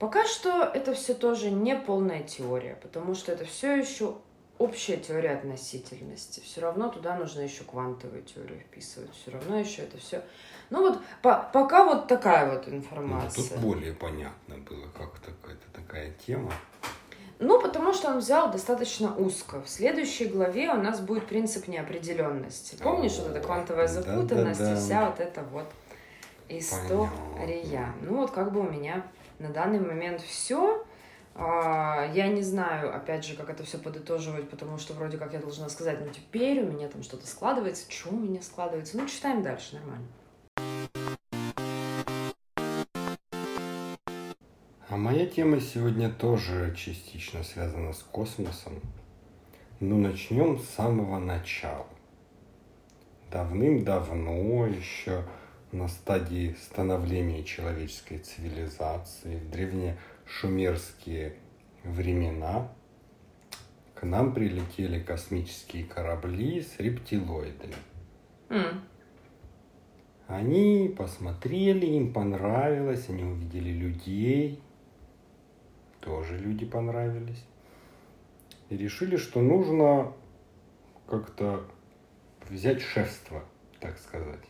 Пока 0.00 0.26
что 0.26 0.64
это 0.64 0.94
все 0.94 1.14
тоже 1.14 1.52
не 1.52 1.76
полная 1.76 2.24
теория, 2.24 2.76
потому 2.82 3.14
что 3.14 3.30
это 3.30 3.44
все 3.44 3.76
еще 3.76 4.16
общая 4.58 4.96
теория 4.96 5.34
относительности. 5.34 6.40
Все 6.40 6.62
равно 6.62 6.88
туда 6.88 7.16
нужно 7.16 7.42
еще 7.42 7.62
квантовую 7.62 8.24
теорию 8.24 8.58
вписывать. 8.58 9.14
Все 9.14 9.30
равно 9.30 9.56
еще 9.60 9.82
это 9.82 9.98
все. 9.98 10.24
Ну 10.70 10.80
вот 10.80 11.00
по 11.22 11.48
пока 11.52 11.84
вот 11.84 12.08
такая 12.08 12.52
вот 12.52 12.66
информация. 12.66 13.44
Ну, 13.44 13.48
тут 13.50 13.58
более 13.60 13.94
понятно 13.94 14.58
было, 14.58 14.88
как 14.88 15.20
такая, 15.20 15.56
такая 15.72 16.12
тема. 16.26 16.52
Ну, 17.40 17.60
потому 17.60 17.92
что 17.92 18.08
он 18.08 18.18
взял 18.18 18.50
достаточно 18.50 19.14
узко. 19.14 19.60
В 19.62 19.68
следующей 19.68 20.26
главе 20.26 20.70
у 20.70 20.76
нас 20.76 21.00
будет 21.00 21.26
принцип 21.26 21.68
неопределенности. 21.68 22.76
Помнишь, 22.82 23.16
вот 23.18 23.28
эта 23.28 23.40
квантовая 23.40 23.86
запутанность 23.86 24.58
да, 24.58 24.66
да, 24.66 24.74
да. 24.74 24.80
и 24.80 24.84
вся 24.84 25.06
вот 25.06 25.20
эта 25.20 25.42
вот 25.44 25.66
история. 26.48 27.10
Понятно. 27.36 27.94
Ну, 28.02 28.16
вот 28.16 28.30
как 28.32 28.52
бы 28.52 28.60
у 28.60 28.70
меня 28.70 29.04
на 29.38 29.50
данный 29.50 29.78
момент 29.78 30.20
все. 30.20 30.84
А, 31.40 32.10
я 32.12 32.26
не 32.26 32.42
знаю, 32.42 32.94
опять 32.94 33.24
же, 33.24 33.36
как 33.36 33.48
это 33.48 33.62
все 33.62 33.78
подытоживать, 33.78 34.50
потому 34.50 34.76
что 34.76 34.94
вроде 34.94 35.18
как 35.18 35.32
я 35.32 35.38
должна 35.38 35.68
сказать, 35.68 36.00
ну 36.00 36.08
теперь 36.12 36.60
у 36.64 36.66
меня 36.66 36.88
там 36.88 37.04
что-то 37.04 37.28
складывается. 37.28 37.88
Что 37.88 38.10
у 38.10 38.18
меня 38.18 38.42
складывается? 38.42 38.96
Ну, 38.96 39.06
читаем 39.06 39.42
дальше, 39.42 39.76
нормально. 39.76 40.06
Моя 44.98 45.26
тема 45.26 45.60
сегодня 45.60 46.10
тоже 46.10 46.74
частично 46.76 47.42
связана 47.42 47.92
с 47.92 48.02
космосом. 48.02 48.74
Но 49.80 49.96
начнем 49.96 50.58
с 50.58 50.64
самого 50.70 51.18
начала. 51.18 51.86
Давным-давно, 53.30 54.66
еще 54.66 55.24
на 55.70 55.86
стадии 55.86 56.56
становления 56.60 57.44
человеческой 57.44 58.18
цивилизации, 58.18 59.36
в 59.36 59.50
древнешумерские 59.50 61.36
времена, 61.84 62.68
к 63.94 64.02
нам 64.02 64.32
прилетели 64.32 65.00
космические 65.00 65.84
корабли 65.84 66.62
с 66.62 66.80
рептилоидами. 66.80 67.74
Mm. 68.48 68.80
Они 70.26 70.94
посмотрели, 70.96 71.86
им 71.86 72.12
понравилось, 72.12 73.08
они 73.08 73.24
увидели 73.24 73.70
людей, 73.70 74.60
тоже 76.08 76.38
люди 76.38 76.64
понравились. 76.64 77.44
И 78.70 78.78
решили, 78.78 79.18
что 79.18 79.42
нужно 79.42 80.14
как-то 81.06 81.68
взять 82.48 82.80
шефство, 82.80 83.44
так 83.78 83.98
сказать. 83.98 84.44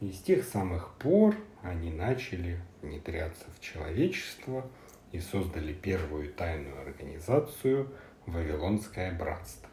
И 0.00 0.10
с 0.10 0.22
тех 0.22 0.44
самых 0.44 0.94
пор 0.94 1.36
они 1.62 1.90
начали 1.90 2.58
внедряться 2.80 3.44
в 3.54 3.60
человечество 3.60 4.66
и 5.12 5.20
создали 5.20 5.74
первую 5.74 6.32
тайную 6.32 6.80
организацию 6.80 7.88
Вавилонское 8.24 9.12
братство. 9.12 9.68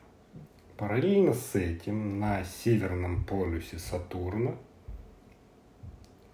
Параллельно 0.75 1.33
с 1.33 1.55
этим 1.55 2.19
на 2.19 2.43
северном 2.43 3.23
полюсе 3.23 3.79
Сатурна 3.79 4.55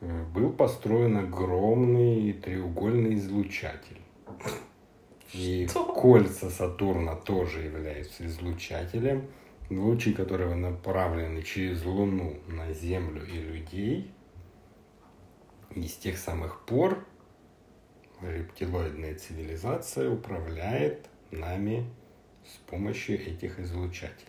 э, 0.02 0.24
был 0.34 0.52
построен 0.52 1.18
огромный 1.18 2.34
треугольный 2.34 3.14
излучатель. 3.14 4.03
И 5.34 5.68
Что? 5.68 5.86
кольца 5.94 6.50
Сатурна 6.50 7.16
тоже 7.16 7.62
являются 7.64 8.26
излучателем, 8.28 9.28
лучи 9.70 10.14
которого 10.14 10.54
направлены 10.56 11.42
через 11.42 11.84
Луну 11.86 12.38
на 12.48 12.72
Землю 12.74 13.26
и 13.26 13.38
людей. 13.40 14.12
И 15.76 15.88
с 15.88 15.96
тех 15.96 16.18
самых 16.20 16.66
пор 16.66 17.04
рептилоидная 18.22 19.16
цивилизация 19.16 20.10
управляет 20.10 21.08
нами 21.32 21.90
с 22.46 22.58
помощью 22.70 23.20
этих 23.20 23.60
излучателей. 23.60 24.28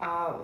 А 0.00 0.40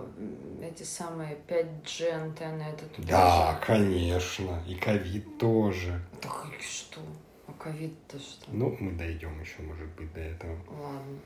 эти 0.63 0.83
самые 0.83 1.37
5G 1.49 2.11
антенны 2.11 2.63
это 2.63 2.85
туда 2.95 3.09
Да, 3.09 3.53
же? 3.61 3.67
конечно. 3.67 4.63
И 4.69 4.75
ковид 4.75 5.39
тоже. 5.39 5.99
Так 6.21 6.47
что? 6.61 7.01
А 7.47 7.53
ковид-то 7.59 8.19
что? 8.19 8.51
Ну, 8.53 8.77
мы 8.81 8.93
дойдем 8.93 9.41
еще, 9.41 9.63
может 9.63 9.89
быть, 9.91 10.13
до 10.13 10.21
этого. 10.21 10.59
Ладно. 10.69 11.19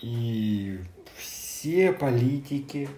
И 0.00 0.78
все 1.16 1.92
политики, 1.92 2.88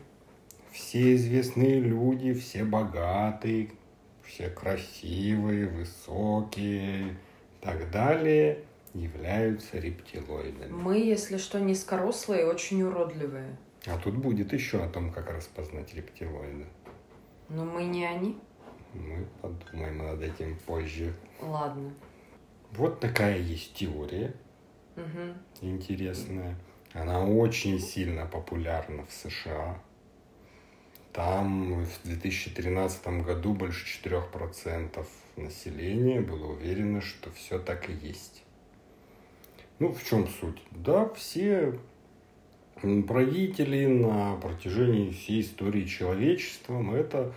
все 0.70 1.14
известные 1.16 1.80
люди, 1.80 2.34
все 2.34 2.64
богатые, 2.64 3.70
все 4.22 4.50
красивые, 4.50 5.66
высокие 5.68 7.12
и 7.12 7.14
так 7.60 7.90
далее 7.90 8.64
являются 8.94 9.78
рептилоидами. 9.78 10.70
Мы, 10.70 10.98
если 10.98 11.38
что, 11.38 11.58
низкорослые 11.60 12.46
очень 12.46 12.82
уродливые. 12.82 13.56
А 13.86 13.96
тут 13.96 14.16
будет 14.16 14.52
еще 14.52 14.82
о 14.82 14.88
том, 14.88 15.10
как 15.10 15.30
распознать 15.30 15.94
рептилоида. 15.94 16.66
Но 17.48 17.64
мы 17.64 17.84
не 17.84 18.04
они. 18.04 18.38
Мы 18.92 19.26
подумаем 19.40 19.98
над 19.98 20.20
этим 20.20 20.56
позже. 20.66 21.14
Ладно. 21.40 21.92
Вот 22.72 23.00
такая 23.00 23.38
есть 23.38 23.74
теория 23.74 24.34
угу. 24.96 25.34
интересная. 25.62 26.56
Она 26.92 27.24
очень 27.24 27.78
сильно 27.78 28.26
популярна 28.26 29.04
в 29.06 29.12
США. 29.12 29.80
Там 31.12 31.84
в 31.84 32.02
2013 32.04 33.06
году 33.24 33.54
больше 33.54 33.86
4% 34.04 35.06
населения 35.36 36.20
было 36.20 36.52
уверено, 36.52 37.00
что 37.00 37.30
все 37.32 37.58
так 37.58 37.88
и 37.90 37.92
есть. 37.92 38.44
Ну, 39.80 39.92
в 39.92 40.04
чем 40.04 40.28
суть? 40.28 40.62
Да, 40.70 41.08
все 41.14 41.78
правители 43.08 43.86
на 43.86 44.36
протяжении 44.36 45.10
всей 45.10 45.42
истории 45.42 45.84
человечества, 45.84 46.94
это 46.94 47.32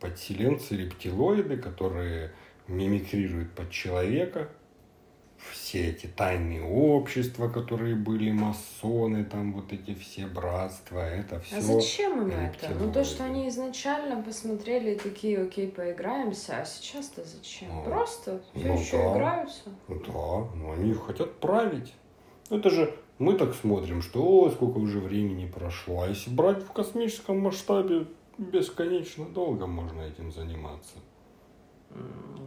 подселенцы 0.00 0.76
рептилоиды, 0.76 1.56
которые 1.56 2.32
мимикрируют 2.68 3.52
под 3.52 3.70
человека, 3.70 4.48
все 5.52 5.90
эти 5.90 6.06
тайные 6.06 6.62
общества, 6.62 7.48
которые 7.48 7.94
были 7.94 8.30
масоны, 8.30 9.24
там 9.24 9.52
вот 9.52 9.72
эти 9.72 9.94
все 9.94 10.26
братства, 10.26 11.00
это 11.00 11.40
все. 11.40 11.56
А 11.56 11.60
зачем 11.60 12.22
им 12.22 12.30
это? 12.30 12.70
Ну 12.78 12.92
то, 12.92 13.04
что 13.04 13.24
они 13.24 13.48
изначально 13.48 14.22
посмотрели 14.22 14.94
такие, 14.96 15.42
окей, 15.42 15.68
поиграемся, 15.68 16.58
а 16.60 16.64
сейчас-то 16.64 17.24
зачем? 17.24 17.68
Ну, 17.74 17.84
Просто 17.84 18.42
все 18.54 18.66
ну, 18.66 18.78
еще 18.78 18.96
да. 18.98 19.12
играются. 19.12 19.62
Да, 19.88 20.54
но 20.54 20.72
они 20.72 20.94
хотят 20.94 21.38
править. 21.40 21.92
Это 22.50 22.70
же 22.70 22.94
мы 23.18 23.34
так 23.34 23.54
смотрим, 23.54 24.02
что 24.02 24.22
о, 24.22 24.50
сколько 24.50 24.78
уже 24.78 25.00
времени 25.00 25.50
прошло. 25.50 26.02
А 26.02 26.08
если 26.08 26.30
брать 26.30 26.62
в 26.62 26.72
космическом 26.72 27.40
масштабе, 27.40 28.06
бесконечно 28.38 29.24
долго 29.26 29.66
можно 29.66 30.02
этим 30.02 30.30
заниматься. 30.30 30.96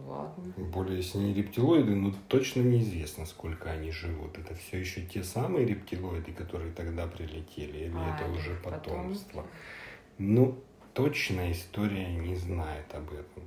Ладно. 0.06 0.52
Более, 0.56 0.96
если 0.96 1.18
не 1.18 1.32
рептилоиды, 1.34 1.94
ну 1.94 2.12
точно 2.28 2.62
неизвестно, 2.62 3.26
сколько 3.26 3.70
они 3.70 3.92
живут. 3.92 4.38
Это 4.38 4.54
все 4.56 4.78
еще 4.78 5.02
те 5.02 5.22
самые 5.22 5.66
рептилоиды, 5.66 6.32
которые 6.32 6.72
тогда 6.72 7.06
прилетели, 7.06 7.84
или 7.86 7.94
а, 7.94 8.16
это 8.16 8.30
уже 8.30 8.56
потомство. 8.56 9.42
Потомки. 9.42 9.50
Ну, 10.18 10.58
точно 10.94 11.52
история 11.52 12.12
не 12.12 12.34
знает 12.34 12.92
об 12.92 13.12
этом. 13.12 13.44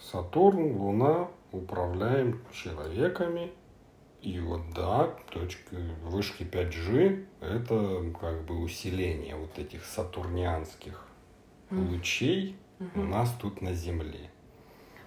Сатурн, 0.00 0.72
Луна 0.72 1.28
управляем 1.52 2.40
человеками. 2.52 3.52
И 4.20 4.40
вот 4.40 4.62
да, 4.74 5.14
точка 5.30 5.76
вышки 6.02 6.42
5G 6.44 7.26
это 7.40 8.12
как 8.18 8.46
бы 8.46 8.58
усиление 8.58 9.36
вот 9.36 9.58
этих 9.58 9.84
сатурнианских 9.84 11.06
mm. 11.70 11.88
лучей 11.90 12.56
mm-hmm. 12.78 13.00
у 13.00 13.04
нас 13.04 13.34
тут 13.40 13.60
на 13.60 13.74
Земле. 13.74 14.30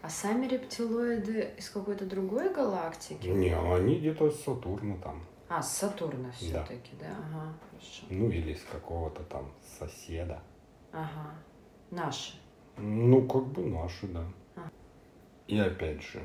А 0.01 0.09
сами 0.09 0.47
рептилоиды 0.47 1.53
из 1.57 1.69
какой-то 1.69 2.05
другой 2.05 2.53
галактики? 2.53 3.27
Не, 3.27 3.57
они 3.57 3.97
где-то 3.97 4.29
с 4.29 4.43
Сатурна 4.43 4.95
там. 4.97 5.23
А, 5.49 5.61
с 5.61 5.77
Сатурна 5.77 6.31
все-таки, 6.31 6.91
да. 6.99 7.07
да? 7.07 7.15
Ага, 7.17 7.53
хорошо. 7.69 8.05
Ну, 8.09 8.29
или 8.29 8.53
с 8.53 8.63
какого-то 8.63 9.23
там 9.23 9.51
соседа. 9.79 10.41
Ага. 10.91 11.33
Наши. 11.89 12.33
Ну, 12.77 13.27
как 13.27 13.47
бы 13.47 13.65
наши, 13.65 14.07
да. 14.07 14.23
А. 14.55 14.69
И 15.47 15.57
опять 15.57 16.03
же, 16.03 16.21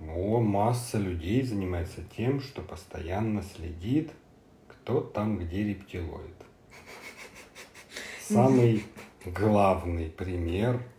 о, 0.00 0.40
масса 0.40 0.98
людей 0.98 1.42
занимается 1.42 2.02
тем, 2.16 2.40
что 2.40 2.62
постоянно 2.62 3.42
следит, 3.42 4.12
кто 4.68 5.00
там 5.00 5.38
где 5.38 5.64
рептилоид. 5.64 6.36
Самый 8.20 8.84
главный 9.24 10.08
пример– 10.08 10.80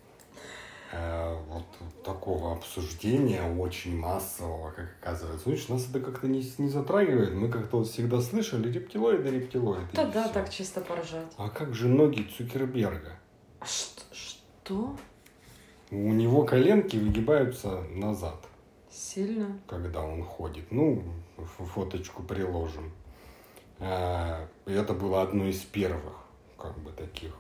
вот 0.92 1.66
такого 2.04 2.54
обсуждения 2.54 3.44
очень 3.44 3.98
массового, 3.98 4.72
как 4.72 4.90
оказывается. 5.02 5.50
Видишь, 5.50 5.68
нас 5.68 5.88
это 5.90 6.00
как-то 6.00 6.28
не, 6.28 6.44
не 6.58 6.70
затрагивает. 6.70 7.34
Мы 7.34 7.50
как-то 7.50 7.78
вот 7.78 7.88
всегда 7.88 8.22
слышали 8.22 8.72
рептилоиды, 8.72 9.30
рептилоиды. 9.30 9.88
Да, 9.94 10.06
да, 10.06 10.24
все. 10.24 10.34
так 10.34 10.50
чисто 10.50 10.82
поржать. 10.82 11.32
А 11.38 11.50
как 11.50 11.76
же 11.76 11.88
ноги 11.88 12.28
Цукерберга? 12.36 13.20
А 13.60 13.66
что? 13.66 14.02
что? 14.14 14.96
У 15.92 16.14
него 16.14 16.44
коленки 16.44 16.98
выгибаются 16.98 17.82
назад. 17.92 18.46
Сильно? 18.92 19.60
Когда 19.68 20.02
он 20.02 20.24
ходит. 20.24 20.72
Ну, 20.72 21.04
фоточку 21.74 22.24
приложим. 22.24 22.92
Э, 23.80 24.46
это 24.66 24.94
было 24.94 25.22
одно 25.22 25.46
из 25.46 25.60
первых, 25.62 26.16
как 26.58 26.78
бы, 26.80 26.92
таких 26.92 27.34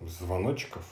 звоночков 0.00 0.84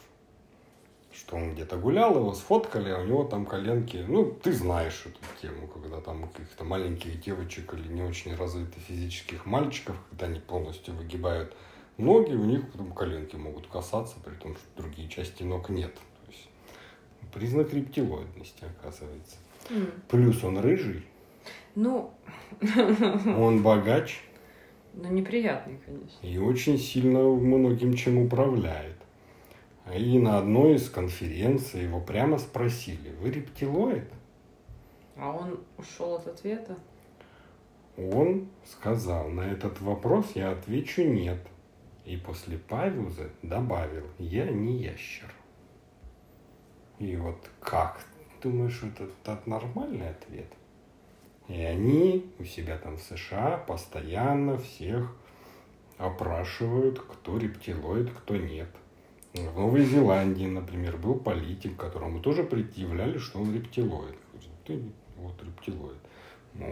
что 1.15 1.37
он 1.37 1.55
где-то 1.55 1.77
гулял, 1.77 2.17
его 2.17 2.35
сфоткали, 2.35 2.91
а 2.91 3.01
у 3.01 3.05
него 3.05 3.25
там 3.25 3.47
коленки, 3.47 4.05
ну, 4.07 4.27
ты 4.31 4.53
знаешь 4.53 5.05
эту 5.07 5.21
тему, 5.41 5.69
когда 5.69 6.01
там 6.01 6.29
каких-то 6.29 6.65
маленьких 6.65 7.21
девочек 7.21 7.75
или 7.75 7.89
не 7.89 8.03
очень 8.03 8.35
развитых 8.35 8.83
физических 8.83 9.47
мальчиков, 9.47 9.97
когда 10.11 10.27
они 10.27 10.41
полностью 10.41 10.95
выгибают 10.95 11.55
ноги, 11.97 12.35
у 12.35 12.45
них 12.45 12.71
там 12.73 12.93
коленки 12.93 13.37
могут 13.37 13.67
касаться, 13.69 14.17
при 14.25 14.35
том, 14.35 14.57
что 14.57 14.83
другие 14.83 15.09
части 15.09 15.43
ног 15.43 15.69
нет. 15.69 15.95
То 15.95 16.33
есть 16.33 16.49
признак 17.33 17.73
рептилоидности, 17.73 18.65
оказывается. 18.65 19.37
Mm. 19.71 19.93
Плюс 20.09 20.43
он 20.45 20.59
рыжий. 20.59 21.05
Ну. 21.75 22.13
Он 23.37 23.63
богач. 23.63 24.21
Ну, 24.95 25.09
неприятный, 25.11 25.79
конечно. 25.85 26.25
И 26.25 26.39
очень 26.39 26.79
сильно 26.79 27.19
многим 27.21 27.95
чем 27.95 28.19
управляет. 28.19 28.97
И 29.93 30.19
на 30.19 30.39
одной 30.39 30.77
из 30.77 30.89
конференций 30.89 31.83
его 31.83 32.01
прямо 32.01 32.39
спросили, 32.39 33.11
вы 33.21 33.31
рептилоид? 33.31 34.11
А 35.17 35.31
он 35.31 35.61
ушел 35.77 36.15
от 36.15 36.27
ответа? 36.27 36.77
Он 37.97 38.49
сказал, 38.65 39.29
на 39.29 39.43
этот 39.43 39.81
вопрос 39.81 40.33
я 40.35 40.51
отвечу 40.53 41.03
нет. 41.03 41.39
И 42.05 42.17
после 42.17 42.59
паузы 42.59 43.31
добавил, 43.43 44.07
я 44.19 44.47
не 44.47 44.79
ящер. 44.79 45.33
И 46.99 47.17
вот 47.17 47.51
как? 47.61 48.01
Думаешь, 48.43 48.83
это, 48.83 49.05
это 49.05 49.41
нормальный 49.47 50.11
ответ? 50.11 50.53
И 51.49 51.61
они 51.61 52.33
у 52.39 52.45
себя 52.45 52.79
там 52.79 52.97
в 52.97 53.03
США 53.03 53.59
постоянно 53.59 54.57
всех 54.59 55.15
опрашивают, 55.99 57.01
кто 57.01 57.37
рептилоид, 57.39 58.11
кто 58.11 58.37
нет. 58.37 58.69
В 59.35 59.59
Новой 59.59 59.85
Зеландии, 59.85 60.47
например, 60.47 60.97
был 60.97 61.17
политик, 61.17 61.77
которому 61.77 62.21
тоже 62.21 62.45
предъявляли, 62.45 63.19
что 63.19 63.41
он 63.41 63.53
рептилоид. 63.53 64.15
Ты 64.65 64.81
вот 65.17 65.35
рептилоид. 65.43 65.99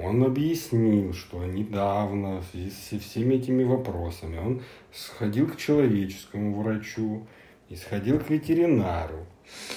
Он 0.05 0.22
объяснил, 0.22 1.12
что 1.12 1.44
недавно 1.44 2.40
в 2.40 2.44
связи 2.44 2.70
со 2.70 3.01
всеми 3.01 3.35
этими 3.35 3.64
вопросами 3.64 4.38
он 4.38 4.62
сходил 4.92 5.48
к 5.48 5.57
человеческому 5.57 6.62
врачу 6.62 7.27
и 7.68 7.75
сходил 7.75 8.20
к 8.20 8.31
ветеринару. 8.31 9.27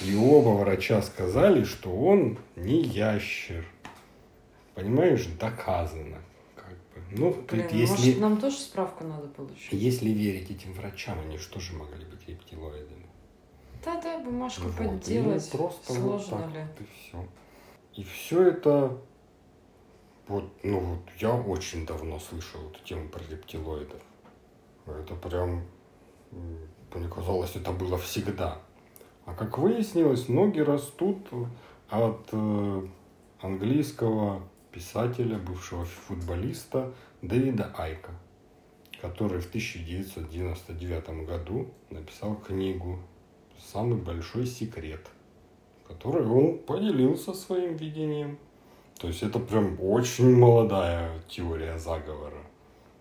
И 0.05 0.15
оба 0.15 0.49
врача 0.49 1.01
сказали, 1.01 1.63
что 1.63 1.89
он 1.89 2.37
не 2.55 2.83
ящер. 2.83 3.65
Понимаешь, 4.75 5.25
доказано. 5.39 6.17
Ну, 7.17 7.31
Блин, 7.49 7.63
тут, 7.63 7.71
если... 7.71 8.05
Может, 8.05 8.19
нам 8.19 8.37
тоже 8.37 8.57
справку 8.57 9.03
надо 9.05 9.27
получить? 9.27 9.71
Если 9.71 10.09
верить 10.09 10.51
этим 10.51 10.73
врачам, 10.73 11.17
они 11.19 11.37
что 11.37 11.59
же 11.59 11.73
могли 11.73 12.05
быть 12.05 12.27
рептилоидами? 12.27 13.05
Да-да, 13.83 14.19
бумажку 14.19 14.63
вот. 14.63 14.77
подделать. 14.77 15.49
Ну, 15.53 15.57
просто 15.57 15.93
Сложно 15.93 16.37
вот 16.37 16.45
так 16.45 16.53
ли? 16.53 16.59
Вот 16.61 16.81
и 16.81 16.85
все. 16.93 17.27
И 17.93 18.03
все 18.03 18.47
это... 18.49 18.97
Вот, 20.27 20.51
ну 20.63 20.79
вот, 20.79 21.01
я 21.19 21.35
очень 21.35 21.85
давно 21.85 22.19
слышал 22.19 22.59
эту 22.69 22.83
тему 22.83 23.07
про 23.09 23.23
рептилоидов. 23.29 24.01
Это 24.87 25.15
прям... 25.15 25.63
Мне 26.31 27.07
казалось, 27.09 27.55
это 27.55 27.71
было 27.71 27.97
всегда. 27.97 28.59
А 29.25 29.33
как 29.33 29.57
выяснилось, 29.57 30.27
ноги 30.27 30.59
растут 30.59 31.27
от 31.89 32.27
э, 32.31 32.87
английского 33.41 34.41
писателя, 34.75 35.37
бывшего 35.37 35.85
футболиста 35.85 36.93
Дэвида 37.21 37.73
Айка, 37.77 38.11
который 39.01 39.39
в 39.39 39.47
1999 39.47 41.25
году 41.25 41.71
написал 41.89 42.35
книгу 42.35 42.99
«Самый 43.57 43.97
большой 43.97 44.45
секрет», 44.45 44.99
которой 45.87 46.27
он 46.27 46.59
поделился 46.59 47.33
своим 47.33 47.77
видением. 47.77 48.37
То 48.99 49.07
есть 49.07 49.23
это 49.23 49.39
прям 49.39 49.77
очень 49.81 50.35
молодая 50.35 51.21
теория 51.29 51.77
заговора. 51.79 52.43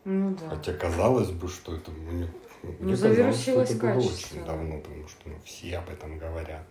Ну 0.04 0.36
да. 0.36 0.50
Хотя 0.50 0.74
казалось 0.74 1.30
бы, 1.30 1.48
что 1.48 1.74
это 1.74 1.90
мне, 1.90 2.28
ну, 2.62 2.74
мне 2.78 2.96
казалось, 2.96 3.42
что 3.42 3.62
это 3.62 3.74
было 3.74 3.98
очень 3.98 4.44
давно, 4.44 4.78
потому 4.78 5.08
что 5.08 5.28
ну, 5.28 5.34
все 5.44 5.78
об 5.78 5.90
этом 5.90 6.18
говорят. 6.18 6.62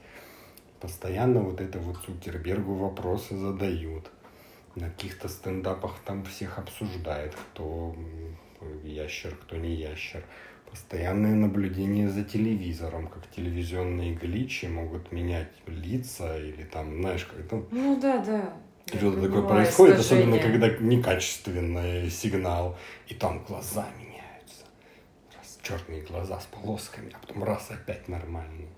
Постоянно 0.80 1.42
вот 1.42 1.60
это 1.60 1.80
вот 1.80 1.98
Цукербергу 2.06 2.76
вопросы 2.76 3.38
задают 3.38 4.10
на 4.76 4.90
каких-то 4.90 5.28
стендапах 5.28 6.00
там 6.06 6.24
всех 6.26 6.58
обсуждает, 6.58 7.36
кто 7.36 7.96
ящер, 8.84 9.36
кто 9.36 9.58
не 9.58 9.76
ящер. 9.76 10.24
Постоянное 10.70 11.36
наблюдение 11.36 12.10
за 12.10 12.24
телевизором, 12.24 13.08
как 13.08 13.30
телевизионные 13.30 14.16
гличи 14.16 14.68
могут 14.68 15.12
менять 15.12 15.52
лица 15.68 16.40
или 16.40 16.64
там, 16.64 17.02
знаешь, 17.02 17.26
как 17.26 17.48
там... 17.48 17.68
Ну 17.70 18.00
да, 18.00 18.18
да. 18.18 18.54
Что-то 18.88 19.22
такое 19.22 19.44
происходит, 19.44 20.00
искажение. 20.00 20.40
особенно 20.40 20.52
когда 20.52 20.70
некачественный 20.84 22.10
сигнал, 22.10 22.78
и 23.08 23.14
там 23.14 23.44
глаза 23.46 23.88
меняются. 24.00 24.66
Раз 25.38 25.60
черные 25.62 26.02
глаза 26.02 26.40
с 26.40 26.46
полосками, 26.46 27.12
а 27.14 27.20
потом 27.20 27.44
раз 27.44 27.70
опять 27.70 28.08
нормальные. 28.08 28.70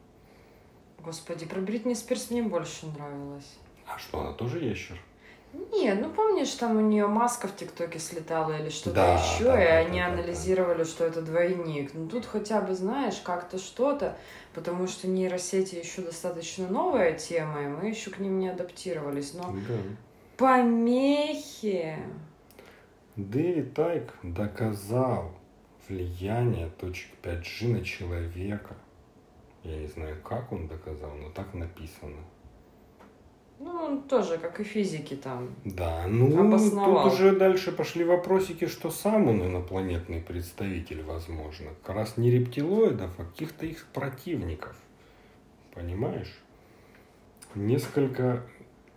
Господи, 1.00 1.46
про 1.46 1.62
Бритни 1.62 1.94
Спирс 1.94 2.30
мне 2.30 2.44
больше 2.44 2.88
нравилось. 2.88 3.58
А 3.88 3.98
что, 3.98 4.20
она 4.20 4.34
тоже 4.34 4.60
ящер? 4.60 5.00
Нет, 5.72 6.00
ну 6.02 6.10
помнишь, 6.12 6.52
там 6.52 6.78
у 6.78 6.82
нее 6.82 7.08
маска 7.08 7.48
в 7.48 7.56
ТикТоке 7.56 8.00
слетала 8.00 8.58
или 8.60 8.70
что-то 8.70 8.96
да, 8.96 9.13
еще, 9.15 9.44
да, 9.46 9.63
и 9.63 9.68
да, 9.68 9.89
они 9.89 10.00
да, 10.00 10.08
анализировали, 10.08 10.80
да. 10.80 10.86
что 10.86 11.06
это 11.06 11.22
двойник. 11.22 11.91
Ну 11.94 12.08
тут 12.08 12.26
хотя 12.26 12.62
бы 12.62 12.74
знаешь 12.74 13.20
как-то 13.24 13.58
что-то, 13.58 14.18
потому 14.54 14.88
что 14.88 15.08
нейросети 15.08 15.76
еще 15.76 16.02
достаточно 16.02 16.68
новая 16.68 17.13
тема, 17.13 17.63
и 17.63 17.68
мы 17.68 17.88
еще 17.89 18.10
к 18.12 18.20
ним 18.20 18.39
не 18.39 18.50
адаптировались. 18.50 19.34
Но 19.34 19.54
да. 19.68 19.76
Помехи. 20.38 21.98
Дэвид 23.15 23.74
Тайк 23.74 24.13
доказал 24.24 25.32
влияние 25.88 26.70
точек 26.78 27.12
5G 27.24 27.68
на 27.68 27.86
человека. 27.86 28.76
Я 29.63 29.78
не 29.78 29.88
знаю, 29.88 30.22
как 30.22 30.52
он 30.52 30.68
доказал, 30.68 31.12
но 31.15 31.30
так 31.30 31.54
написано. 31.54 32.18
Ну, 33.60 33.72
он 33.72 34.02
тоже, 34.04 34.38
как 34.38 34.60
и 34.60 34.63
физики 34.63 35.15
там. 35.15 35.56
Да, 35.63 36.06
ну 36.08 36.48
Обосновал. 36.48 37.04
тут 37.04 37.13
уже 37.13 37.36
дальше 37.36 37.72
пошли 37.72 38.04
вопросики, 38.04 38.68
что 38.68 38.89
сам 38.89 39.30
он 39.30 39.44
инопланетный 39.44 40.20
представитель, 40.22 41.04
возможно. 41.04 41.72
Как 41.84 41.96
раз 41.96 42.18
не 42.18 42.32
рептилоидов, 42.32 43.12
а 43.18 43.24
каких-то 43.24 43.65
их 43.65 43.86
противников. 43.94 44.76
Понимаешь? 45.74 46.34
Несколько 47.54 48.44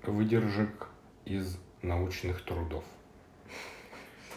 выдержек 0.03 0.89
из 1.25 1.57
научных 1.83 2.45
трудов. 2.45 2.85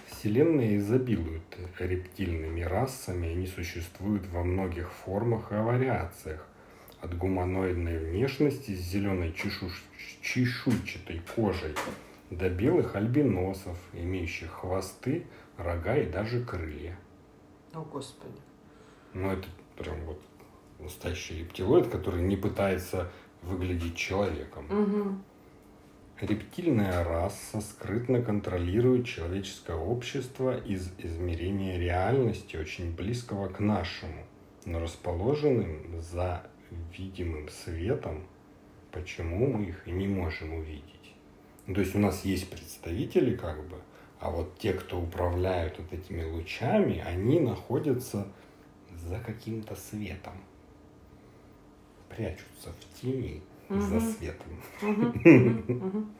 Вселенная 0.07 0.77
изобилует 0.77 1.41
рептильными 1.79 2.61
расами, 2.61 3.29
они 3.29 3.47
существуют 3.47 4.27
во 4.27 4.43
многих 4.43 4.91
формах 4.91 5.51
и 5.51 5.55
вариациях. 5.55 6.47
От 7.01 7.17
гуманоидной 7.17 7.97
внешности 7.97 8.75
с 8.75 8.79
зеленой 8.79 9.31
чешуш- 9.31 9.83
чешуйчатой 10.21 11.21
кожей 11.35 11.73
до 12.29 12.49
белых 12.49 12.95
альбиносов, 12.95 13.77
имеющих 13.93 14.51
хвосты, 14.51 15.25
рога 15.57 15.97
и 15.97 16.09
даже 16.09 16.43
крылья. 16.43 16.97
О, 17.73 17.81
Господи. 17.81 18.39
Ну, 19.13 19.31
это 19.31 19.47
прям 19.77 19.99
вот 20.05 20.21
настоящий 20.79 21.39
рептилоид, 21.39 21.87
который 21.87 22.21
не 22.21 22.37
пытается 22.37 23.11
выглядеть 23.41 23.95
человеком. 23.95 24.65
Угу. 24.65 25.15
Рептильная 26.21 27.03
раса 27.03 27.61
скрытно 27.61 28.21
контролирует 28.21 29.07
человеческое 29.07 29.75
общество 29.75 30.55
из 30.55 30.91
измерения 30.99 31.79
реальности, 31.79 32.57
очень 32.57 32.95
близкого 32.95 33.47
к 33.47 33.59
нашему, 33.59 34.23
но 34.65 34.79
расположенным 34.79 35.99
за 35.99 36.43
видимым 36.95 37.49
светом, 37.49 38.23
почему 38.91 39.47
мы 39.47 39.65
их 39.65 39.87
и 39.87 39.91
не 39.91 40.07
можем 40.07 40.53
увидеть. 40.53 40.85
Ну, 41.67 41.75
то 41.75 41.81
есть 41.81 41.95
у 41.95 41.99
нас 41.99 42.25
есть 42.25 42.49
представители, 42.49 43.35
как 43.35 43.63
бы, 43.67 43.77
а 44.19 44.29
вот 44.29 44.57
те, 44.59 44.73
кто 44.73 45.01
управляют 45.01 45.77
вот 45.79 45.91
этими 45.93 46.23
лучами, 46.23 46.99
они 46.99 47.39
находятся 47.39 48.27
за 48.95 49.19
каким-то 49.19 49.75
светом, 49.75 50.33
прячутся 52.09 52.71
в 52.79 53.01
тени 53.01 53.41
за 53.69 53.95
Мгм. 53.95 54.01
светом. 54.01 56.11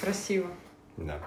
Красиво. 0.00 0.48
Да. 0.96 1.20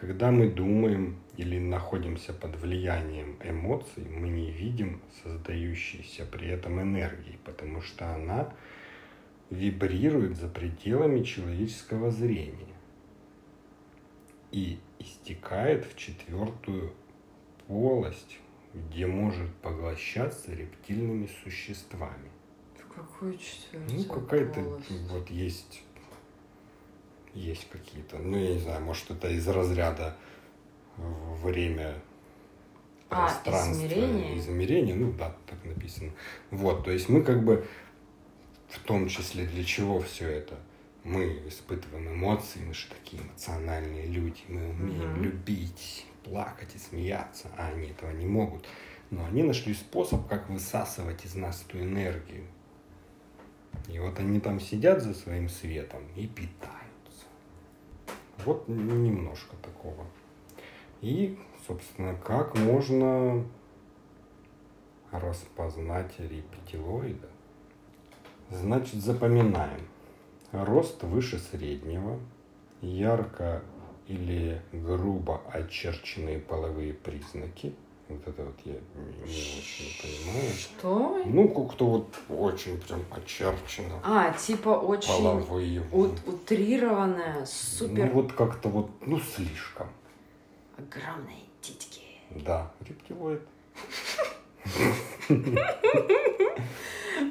Когда 0.00 0.30
мы 0.30 0.48
думаем 0.48 1.18
или 1.36 1.58
находимся 1.58 2.32
под 2.32 2.56
влиянием 2.56 3.36
эмоций, 3.44 4.06
мы 4.08 4.30
не 4.30 4.50
видим 4.50 5.02
создающейся 5.22 6.24
при 6.24 6.48
этом 6.48 6.80
энергии, 6.80 7.38
потому 7.44 7.82
что 7.82 8.14
она 8.14 8.50
вибрирует 9.50 10.38
за 10.38 10.48
пределами 10.48 11.22
человеческого 11.22 12.10
зрения 12.10 12.74
и 14.52 14.78
истекает 14.98 15.84
в 15.84 15.96
четвертую 15.98 16.94
полость, 17.66 18.38
где 18.72 19.06
может 19.06 19.52
поглощаться 19.56 20.54
рептильными 20.54 21.28
существами. 21.44 22.30
В 22.74 22.88
какую 22.94 23.36
четвертую 23.36 23.98
Ну, 23.98 24.04
какая-то 24.04 24.60
вот 25.10 25.28
есть, 25.30 25.82
есть 27.34 27.68
какие-то, 27.70 28.18
ну, 28.18 28.36
я 28.38 28.54
не 28.54 28.58
знаю, 28.60 28.82
может, 28.82 29.10
это 29.10 29.28
из 29.28 29.46
разряда 29.48 30.16
в- 30.96 31.42
время, 31.46 31.94
А, 33.08 33.26
пространство, 33.26 33.84
измерение? 33.84 34.38
измерение, 34.38 34.94
ну, 34.94 35.12
да, 35.12 35.34
так 35.46 35.64
написано. 35.64 36.12
Вот, 36.50 36.84
то 36.84 36.90
есть 36.90 37.08
мы 37.08 37.22
как 37.22 37.44
бы, 37.44 37.66
в 38.68 38.78
том 38.80 39.08
числе 39.08 39.46
для 39.46 39.64
чего 39.64 40.00
все 40.00 40.28
это? 40.28 40.56
Мы 41.02 41.42
испытываем 41.48 42.12
эмоции, 42.12 42.60
мы 42.60 42.74
же 42.74 42.86
такие 42.88 43.22
эмоциональные 43.22 44.06
люди, 44.06 44.42
мы 44.48 44.68
умеем 44.70 45.12
Мгм. 45.14 45.22
любить, 45.22 46.06
плакать 46.24 46.74
и 46.74 46.78
смеяться, 46.78 47.48
а 47.56 47.68
они 47.68 47.88
этого 47.88 48.10
не 48.12 48.26
могут. 48.26 48.66
Но 49.10 49.24
они 49.24 49.42
нашли 49.42 49.74
способ, 49.74 50.28
как 50.28 50.48
высасывать 50.50 51.24
из 51.24 51.34
нас 51.34 51.64
эту 51.66 51.80
энергию. 51.80 52.44
И 53.88 53.98
вот 53.98 54.18
они 54.20 54.38
там 54.40 54.60
сидят 54.60 55.02
за 55.02 55.14
своим 55.14 55.48
светом 55.48 56.02
и 56.14 56.26
питаются. 56.28 56.79
Вот 58.44 58.68
немножко 58.68 59.56
такого. 59.62 60.04
И, 61.00 61.38
собственно, 61.66 62.14
как 62.14 62.56
можно 62.56 63.44
распознать 65.10 66.12
рептилоида? 66.18 67.28
Значит, 68.50 69.02
запоминаем. 69.02 69.80
Рост 70.52 71.02
выше 71.04 71.38
среднего, 71.38 72.18
ярко 72.80 73.62
или 74.08 74.60
грубо 74.72 75.40
очерченные 75.52 76.40
половые 76.40 76.92
признаки. 76.92 77.74
Вот 78.10 78.26
это 78.26 78.42
вот 78.44 78.54
я 78.64 78.72
не, 78.72 78.78
очень 79.24 80.02
понимаю. 80.02 80.52
Что? 80.52 81.22
Ну, 81.26 81.48
как-то 81.48 81.86
вот 81.86 82.08
очень 82.28 82.78
прям 82.80 83.04
очерчено. 83.12 84.00
А, 84.02 84.32
типа 84.32 84.70
очень 84.70 85.08
Половые. 85.08 85.82
ут- 85.92 86.26
утрированная, 86.26 87.40
Ну, 87.40 87.46
супер 87.46 88.10
вот 88.10 88.32
как-то 88.32 88.68
вот, 88.68 88.90
ну, 89.06 89.20
слишком. 89.20 89.86
огромные 90.76 91.44
титьки. 91.60 92.00
Да, 92.30 92.72
рептилоид. 92.88 93.42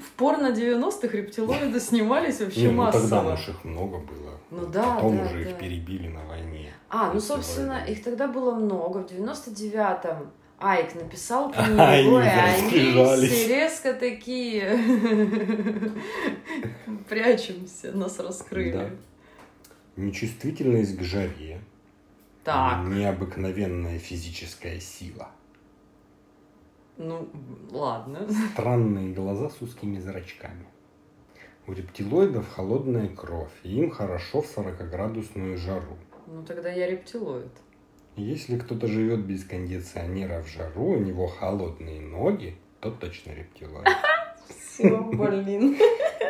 В 0.02 0.12
порно 0.18 0.48
90-х 0.52 1.08
рептилоиды 1.18 1.80
снимались 1.80 2.40
вообще 2.40 2.68
Не, 2.68 2.72
ну 2.72 2.86
тогда, 2.92 3.00
массово. 3.22 3.30
может, 3.32 3.50
их 3.50 3.64
много 3.64 3.98
было. 3.98 4.38
Ну 4.52 4.66
да, 4.68 4.96
Потом 4.96 5.18
да, 5.18 5.24
уже 5.24 5.44
да. 5.44 5.50
их 5.50 5.58
перебили 5.58 6.08
на 6.08 6.26
войне. 6.26 6.74
А, 6.90 7.12
ну, 7.14 7.20
собственно, 7.20 7.84
их 7.86 8.04
тогда 8.04 8.28
было 8.28 8.54
много. 8.56 9.00
В 9.00 9.12
99-м 9.12 10.32
Айк 10.60 10.94
написал 10.96 11.54
А, 11.56 11.64
книгу, 11.68 12.18
они 12.18 12.28
и 12.76 13.00
они 13.00 13.28
все 13.28 13.48
резко 13.48 13.94
такие 13.94 14.78
прячемся, 17.10 17.92
нас 17.94 18.20
раскрыли. 18.20 18.72
Да. 18.72 18.90
Нечувствительность 19.96 20.98
к 20.98 21.02
жаре. 21.04 21.62
Так, 22.44 22.86
Необыкновенная 22.88 24.00
физическая 24.00 24.80
сила. 24.80 25.30
ну, 26.98 27.30
ладно. 27.72 28.28
Странные 28.54 29.14
глаза 29.14 29.50
с 29.50 29.62
узкими 29.62 30.00
зрачками. 30.00 30.66
У 31.68 31.74
рептилоидов 31.74 32.50
холодная 32.50 33.08
кровь, 33.10 33.52
и 33.64 33.78
им 33.78 33.92
хорошо 33.92 34.42
в 34.42 34.58
40-градусную 34.58 35.56
жару. 35.58 35.98
Ну, 36.28 36.44
тогда 36.44 36.70
я 36.72 36.88
рептилоид. 36.88 37.52
Если 38.20 38.58
кто-то 38.58 38.88
живет 38.88 39.22
без 39.22 39.46
кондиционера 39.46 40.44
в 40.44 40.50
жару, 40.50 40.88
у 40.88 41.00
него 41.00 41.26
холодные 41.28 42.02
ноги, 42.02 42.58
то 42.82 42.92
точно 42.92 43.32
рептилоид. 43.32 43.88
Все, 44.50 45.02
блин. 45.02 45.78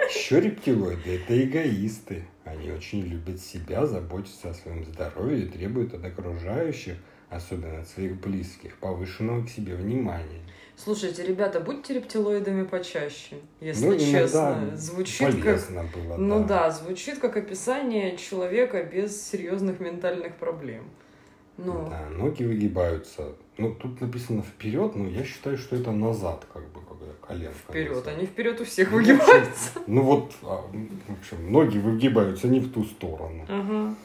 Еще 0.08 0.40
рептилоиды– 0.40 1.16
это 1.16 1.44
эгоисты. 1.44 2.26
Они 2.46 2.70
очень 2.70 3.02
любят 3.02 3.42
себя, 3.42 3.88
заботятся 3.88 4.52
о 4.52 4.54
своем 4.54 4.86
здоровье 4.86 5.46
и 5.46 5.48
требуют 5.48 5.96
от 5.96 6.06
окружающих, 6.06 6.96
особенно 7.32 7.80
от 7.80 7.88
своих 7.88 8.22
близких, 8.22 8.78
повышенного 8.78 9.44
к 9.44 9.50
себе 9.50 9.74
внимания. 9.74 10.42
Слушайте, 10.76 11.26
ребята, 11.26 11.60
будьте 11.60 11.96
рептилоидами 11.96 12.66
почаще, 12.66 13.38
если 13.62 13.88
Ну, 13.88 13.98
честно. 13.98 14.72
Звучит 14.76 15.44
как... 15.44 15.60
было, 15.96 16.18
Ну 16.18 16.46
да, 16.46 16.70
звучит 16.70 17.18
как 17.18 17.36
описание 17.36 18.16
человека 18.16 18.84
без 18.84 19.28
серьезных 19.28 19.80
ментальных 19.80 20.36
проблем. 20.36 20.84
Ну, 21.66 21.88
Да, 21.90 22.08
ноги 22.10 22.44
выгибаются. 22.44 23.36
Ну, 23.58 23.76
тут 23.76 24.00
написано 24.00 24.42
вперед, 24.42 24.96
но 24.96 25.08
я 25.10 25.24
считаю, 25.26 25.58
что 25.58 25.76
это 25.76 25.92
назад, 25.92 26.46
как 26.54 26.64
бы, 26.72 26.80
когда 26.82 27.12
коленка. 27.28 27.58
вперед. 27.70 27.90
назад. 27.90 28.08
Они 28.08 28.26
вперед 28.26 28.62
у 28.62 28.64
всех 28.66 28.92
Ну, 28.92 28.98
выгибаются. 28.98 29.72
Ну 29.88 30.02
вот, 30.04 30.34
а, 30.44 30.62
в 31.08 31.12
общем, 31.20 31.52
ноги 31.52 31.78
выгибаются 31.78 32.48
не 32.48 32.60
в 32.62 32.72
ту 32.72 32.84
сторону, 32.86 33.46
Ага. 33.50 33.96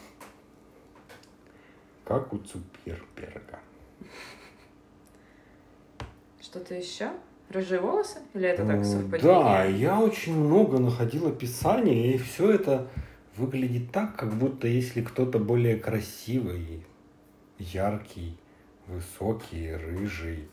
как 2.05 2.33
у 2.33 2.39
Цукерберга. 2.39 3.61
Что-то 6.41 6.75
еще? 6.75 7.11
Рыжие 7.51 7.81
волосы? 7.81 8.19
Или 8.35 8.49
это 8.49 8.67
так 8.67 8.85
совпадение? 8.85 9.21
Да, 9.23 9.65
я 9.65 10.01
очень 10.01 10.37
много 10.37 10.79
находил 10.79 11.29
описаний, 11.29 12.15
и 12.15 12.19
все 12.19 12.51
это 12.53 12.89
выглядит 13.37 13.93
так, 13.93 14.17
как 14.17 14.35
будто 14.35 14.67
если 14.67 15.03
кто-то 15.03 15.39
более 15.39 15.77
красивый, 15.77 16.85
яркий, 17.59 18.37
высокий, 18.87 19.75
рыжий, 19.75 20.49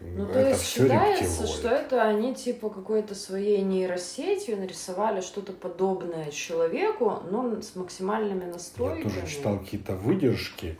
Ну, 0.00 0.26
то 0.26 0.38
это 0.38 0.48
есть 0.50 0.60
все 0.62 0.82
считается, 0.82 1.24
рептилоид. 1.24 1.50
что 1.50 1.68
это 1.68 2.02
они 2.02 2.34
типа 2.34 2.68
какой-то 2.70 3.14
своей 3.14 3.62
нейросетью 3.62 4.58
нарисовали 4.58 5.20
что-то 5.22 5.52
подобное 5.52 6.30
человеку, 6.30 7.22
но 7.30 7.60
с 7.62 7.74
максимальными 7.76 8.44
Я 8.44 8.52
настройками. 8.52 9.02
тоже 9.10 9.26
читал 9.26 9.58
какие-то 9.58 9.96
выдержки, 9.96 10.78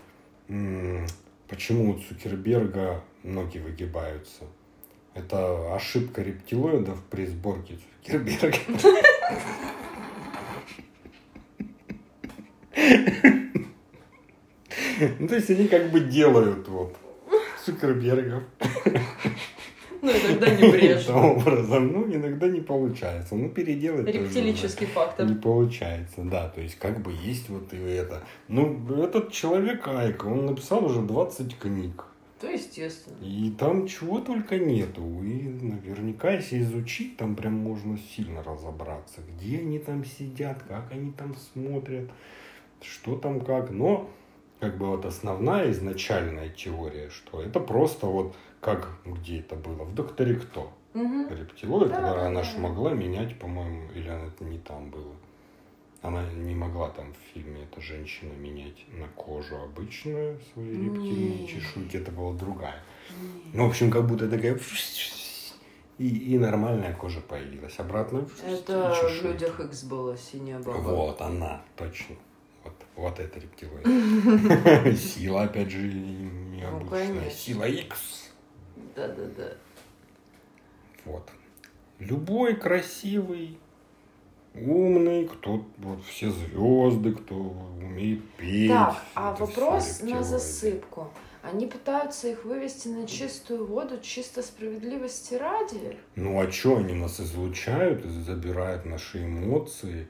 почему 1.49 1.93
у 1.95 1.99
Цукерберга 1.99 3.03
ноги 3.23 3.59
выгибаются. 3.59 4.45
Это 5.15 5.75
ошибка 5.75 6.21
рептилоидов 6.23 7.03
при 7.11 7.25
сборке 7.27 7.79
Цукерберга. 8.05 8.59
Ну, 15.19 15.29
то 15.29 15.35
есть 15.35 15.51
они 15.51 15.69
как 15.69 15.91
бы 15.91 16.01
делают 16.01 16.69
вот 16.69 16.97
Цукербергов. 17.65 18.43
Ну, 20.03 20.13
иногда 20.13 20.51
не 20.55 20.71
брешь. 20.71 21.05
Таким 21.07 21.17
образом, 21.17 21.93
ну, 21.93 22.15
иногда 22.15 22.49
не 22.49 22.61
получается. 22.61 23.35
Ну, 23.35 23.49
переделать 23.49 24.07
тоже 24.07 24.19
Рептилический 24.19 24.87
фактор. 24.87 25.27
не 25.27 25.35
получается, 25.35 26.23
да. 26.23 26.49
То 26.49 26.61
есть, 26.61 26.77
как 26.77 27.01
бы 27.03 27.13
есть 27.13 27.49
вот 27.49 27.73
и 27.73 27.77
это. 27.77 28.23
Ну, 28.49 28.79
этот 29.03 29.33
человек 29.33 29.89
Айка, 29.89 30.27
он 30.27 30.47
написал 30.47 30.85
уже 30.85 31.01
20 31.01 31.59
книг. 31.59 32.05
То 32.41 32.49
естественно. 32.49 33.17
И 33.23 33.51
там 33.59 33.87
чего 33.87 34.21
только 34.21 34.59
нету. 34.59 35.03
И 35.23 35.49
наверняка, 35.49 36.33
если 36.33 36.61
изучить, 36.61 37.17
там 37.17 37.35
прям 37.35 37.55
можно 37.55 37.99
сильно 38.15 38.43
разобраться. 38.43 39.23
Где 39.27 39.59
они 39.59 39.79
там 39.79 40.05
сидят, 40.05 40.63
как 40.69 40.93
они 40.93 41.13
там 41.13 41.35
смотрят, 41.35 42.11
что 42.83 43.17
там 43.17 43.41
как. 43.41 43.71
Но, 43.71 44.11
как 44.61 44.79
бы 44.79 44.87
вот 44.87 45.05
основная 45.05 45.71
изначальная 45.71 46.49
теория, 46.49 47.11
что 47.11 47.43
это 47.43 47.61
просто 47.61 48.07
вот 48.07 48.35
как 48.61 48.91
где 49.05 49.41
это 49.41 49.55
было, 49.55 49.85
в 49.85 49.95
«Докторе 49.95 50.35
Кто». 50.35 50.73
Мгм. 50.95 51.29
Рептилоид, 51.29 51.91
Да, 51.91 51.95
когда 51.97 52.15
да, 52.15 52.27
она 52.27 52.41
да. 52.41 52.47
ж 52.47 52.57
могла 52.57 52.93
менять, 52.93 53.39
по-моему, 53.39 53.91
или 53.95 54.09
она 54.09 54.27
это 54.27 54.45
не 54.45 54.59
там 54.59 54.89
было. 54.91 55.15
Она 56.01 56.25
не 56.33 56.55
могла 56.55 56.89
там 56.89 57.13
в 57.13 57.35
фильме, 57.35 57.65
эта 57.65 57.81
женщина, 57.81 58.33
менять 58.33 58.85
на 58.93 59.07
кожу 59.09 59.57
обычную 59.57 60.39
свои 60.53 60.71
рептильные 60.71 61.41
Не. 61.41 61.49
чешуйки, 61.49 61.97
это 61.99 62.13
была 62.13 62.33
другая. 62.33 62.83
Ну, 63.53 63.67
в 63.67 63.69
общем, 63.69 63.91
как 63.91 64.07
будто 64.07 64.29
такая... 64.29 64.59
И, 65.99 66.09
и 66.35 66.39
нормальная 66.39 66.95
кожа 66.95 67.21
появилась. 67.21 67.79
Обратно... 67.79 68.27
Это 68.47 68.95
в 68.95 69.25
людях 69.25 69.61
Икс 69.61 69.83
было 69.85 70.17
синяя 70.17 70.59
баба. 70.59 70.79
Вот 70.79 71.21
она, 71.21 71.63
точно. 71.77 72.17
Вот, 72.97 73.21
это 73.21 73.39
рептилоид. 73.39 74.99
Сила, 74.99 75.43
опять 75.43 75.71
же, 75.71 75.79
необычная. 75.83 77.25
Ну. 77.25 77.31
Сила 77.31 77.65
X. 77.65 78.33
Да-да-да. 78.97 79.53
Вот. 81.05 81.31
Любой 81.99 82.57
красивый, 82.57 83.59
умный, 84.55 85.29
кто 85.29 85.65
вот 85.79 86.05
все 86.05 86.31
звезды, 86.31 87.13
кто 87.13 87.35
умеет 87.37 88.23
петь. 88.37 88.71
Так, 88.71 89.03
а 89.15 89.35
вопрос 89.35 90.01
на 90.01 90.23
засыпку. 90.23 91.11
Они 91.43 91.67
пытаются 91.67 92.29
их 92.29 92.45
вывести 92.45 92.89
на 92.89 93.07
чистую 93.07 93.67
воду 93.67 94.01
чисто 94.01 94.43
справедливости 94.43 95.35
ради? 95.35 95.97
Ну 96.17 96.41
а 96.41 96.51
что 96.51 96.79
они 96.79 96.95
нас 96.95 97.21
излучают, 97.21 98.05
забирают 98.05 98.85
наши 98.85 99.25
эмоции 99.25 100.09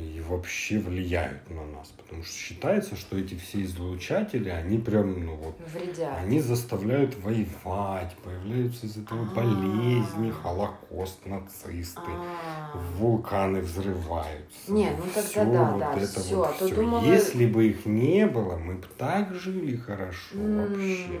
и 0.00 0.20
вообще 0.20 0.78
влияют 0.78 1.48
на 1.50 1.64
нас? 1.66 1.88
Потому 1.96 2.22
что 2.24 2.32
считается, 2.32 2.96
что 2.96 3.18
эти 3.18 3.34
все 3.34 3.62
излучатели, 3.62 4.48
они 4.48 4.78
прям, 4.78 5.24
ну 5.24 5.34
вот, 5.36 5.56
Вредят. 5.74 6.18
Они 6.18 6.40
заставляют 6.40 7.16
воевать, 7.22 8.16
появляются 8.24 8.86
из 8.86 8.96
этого 8.96 9.22
А. 9.22 9.34
болезни, 9.34 10.30
холокост, 10.30 11.24
нацисты, 11.26 12.10
А. 12.10 12.76
вулканы 12.96 13.60
взрываются. 13.60 14.72
Не, 14.72 14.90
ну 14.90 15.02
тогда 15.14 15.20
Всё 15.22 15.52
да, 15.52 15.70
вот 15.70 15.78
да, 15.80 15.92
это 15.94 16.20
всё, 16.20 16.36
вот 16.36 16.48
а 16.48 16.52
всё. 16.66 16.74
думала- 16.74 17.04
Если 17.04 17.46
бы 17.46 17.66
их 17.68 17.84
не 17.86 18.26
было, 18.26 18.56
мы 18.56 18.74
бы 18.74 18.86
так 18.96 19.34
жили 19.34 19.76
хорошо 19.76 20.36
вообще. 20.38 21.20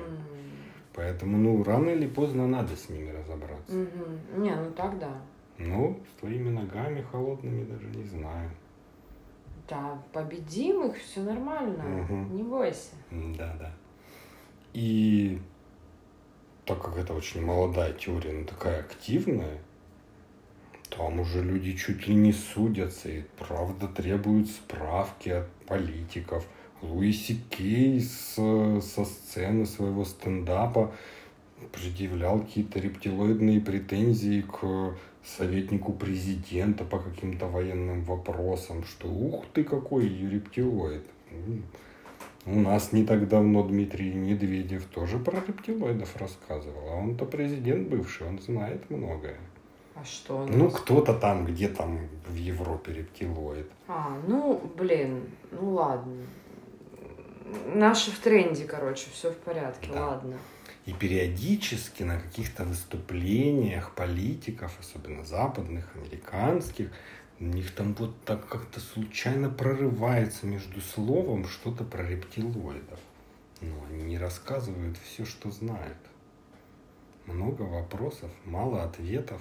Поэтому, 0.94 1.38
ну, 1.38 1.62
рано 1.62 1.90
или 1.90 2.06
поздно 2.06 2.46
надо 2.46 2.74
с 2.76 2.88
ними 2.88 3.10
разобраться. 3.10 3.72
Мгм. 3.72 4.42
Не, 4.42 4.54
ну 4.56 4.70
тогда. 4.72 5.10
Ну, 5.58 6.00
с 6.16 6.20
твоими 6.20 6.48
ногами 6.50 7.04
холодными 7.12 7.64
даже 7.64 7.86
не 7.86 8.04
знаю. 8.04 8.50
Да, 9.70 10.02
победим 10.12 10.90
их, 10.90 10.98
все 10.98 11.20
нормально. 11.20 11.82
Мгм. 11.84 12.36
Не 12.36 12.42
бойся. 12.42 12.90
Да, 13.10 13.56
да. 13.58 13.72
И 14.74 15.40
так 16.66 16.82
как 16.82 16.96
это 16.98 17.14
очень 17.14 17.44
молодая 17.44 17.92
теория, 17.92 18.32
но 18.32 18.44
такая 18.44 18.80
активная, 18.80 19.58
там 20.90 21.20
уже 21.20 21.42
люди 21.42 21.76
чуть 21.76 22.08
ли 22.08 22.14
не 22.14 22.32
судятся 22.32 23.08
и 23.08 23.22
правда 23.38 23.86
требуют 23.86 24.48
справки 24.48 25.28
от 25.28 25.48
политиков. 25.66 26.44
Луиси 26.82 27.38
Кей 27.50 28.00
с- 28.00 28.80
со 28.80 29.04
сцены 29.04 29.66
своего 29.66 30.04
стендапа 30.04 30.92
предъявлял 31.72 32.40
какие-то 32.40 32.80
рептилоидные 32.80 33.60
претензии 33.60 34.40
к 34.40 34.96
советнику 35.24 35.92
президента 35.92 36.84
по 36.84 36.98
каким-то 36.98 37.46
военным 37.46 38.02
вопросам, 38.04 38.84
что 38.84 39.08
ух 39.08 39.44
ты 39.52 39.64
какой 39.64 40.08
рептилоид. 40.08 41.04
М, 41.30 41.64
у 42.46 42.58
нас 42.60 42.92
не 42.92 43.04
так 43.04 43.28
давно 43.28 43.62
Дмитрий 43.62 44.12
Медведев 44.14 44.86
тоже 44.86 45.18
про 45.18 45.36
рептилоидов 45.46 46.16
рассказывал. 46.16 46.88
А 46.90 46.96
он-то 46.96 47.26
президент 47.26 47.88
бывший, 47.88 48.26
он 48.28 48.38
знает 48.40 48.88
многое. 48.90 49.36
А 49.94 50.04
что 50.04 50.44
у 50.44 50.46
Ну, 50.46 50.70
кто-то 50.70 51.12
там, 51.14 51.44
где 51.44 51.68
там 51.68 51.98
в 52.26 52.34
Европе 52.34 52.94
рептилоид. 52.94 53.70
А, 53.88 54.16
ну, 54.26 54.60
блин, 54.78 55.20
ну 55.52 55.74
ладно. 55.74 56.16
Наши 57.74 58.10
в 58.10 58.18
тренде, 58.20 58.64
короче, 58.64 59.10
все 59.12 59.30
в 59.30 59.36
порядке, 59.36 59.90
Да. 59.92 60.06
ладно. 60.06 60.36
И 60.90 60.92
периодически 60.92 62.02
на 62.02 62.18
каких-то 62.18 62.64
выступлениях 62.64 63.94
политиков, 63.94 64.76
особенно 64.80 65.24
западных, 65.24 65.88
американских, 65.94 66.90
у 67.38 67.44
них 67.44 67.72
там 67.76 67.94
вот 67.94 68.20
так 68.24 68.48
как-то 68.48 68.80
случайно 68.80 69.48
прорывается 69.48 70.46
между 70.46 70.80
словом 70.80 71.46
что-то 71.46 71.84
про 71.84 72.02
рептилоидов. 72.02 72.98
Но 73.60 73.84
они 73.88 74.02
не 74.02 74.18
рассказывают 74.18 74.96
все, 74.98 75.24
что 75.24 75.52
знают. 75.52 75.98
Много 77.26 77.62
вопросов, 77.62 78.32
мало 78.44 78.82
ответов. 78.82 79.40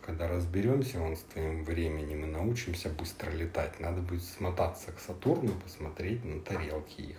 Когда 0.00 0.28
разберемся 0.28 0.98
вон 0.98 1.14
с 1.14 1.20
твоим 1.24 1.62
временем 1.62 2.24
и 2.24 2.26
научимся 2.26 2.88
быстро 2.88 3.30
летать, 3.32 3.80
надо 3.80 4.00
будет 4.00 4.24
смотаться 4.24 4.92
к 4.92 4.98
Сатурну 4.98 5.50
и 5.50 5.60
посмотреть 5.60 6.24
на 6.24 6.40
тарелки 6.40 7.02
их 7.02 7.18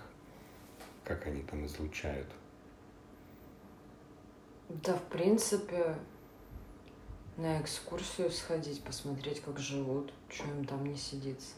как 1.09 1.25
они 1.25 1.41
там 1.41 1.65
излучают. 1.65 2.27
Да, 4.70 4.95
в 4.95 5.03
принципе, 5.03 5.95
на 7.38 7.59
экскурсию 7.61 8.30
сходить, 8.32 8.84
посмотреть, 8.84 9.41
как 9.41 9.59
живут, 9.59 10.13
что 10.30 10.45
им 10.45 10.65
там 10.65 10.86
не 10.86 10.95
сидится. 10.95 11.55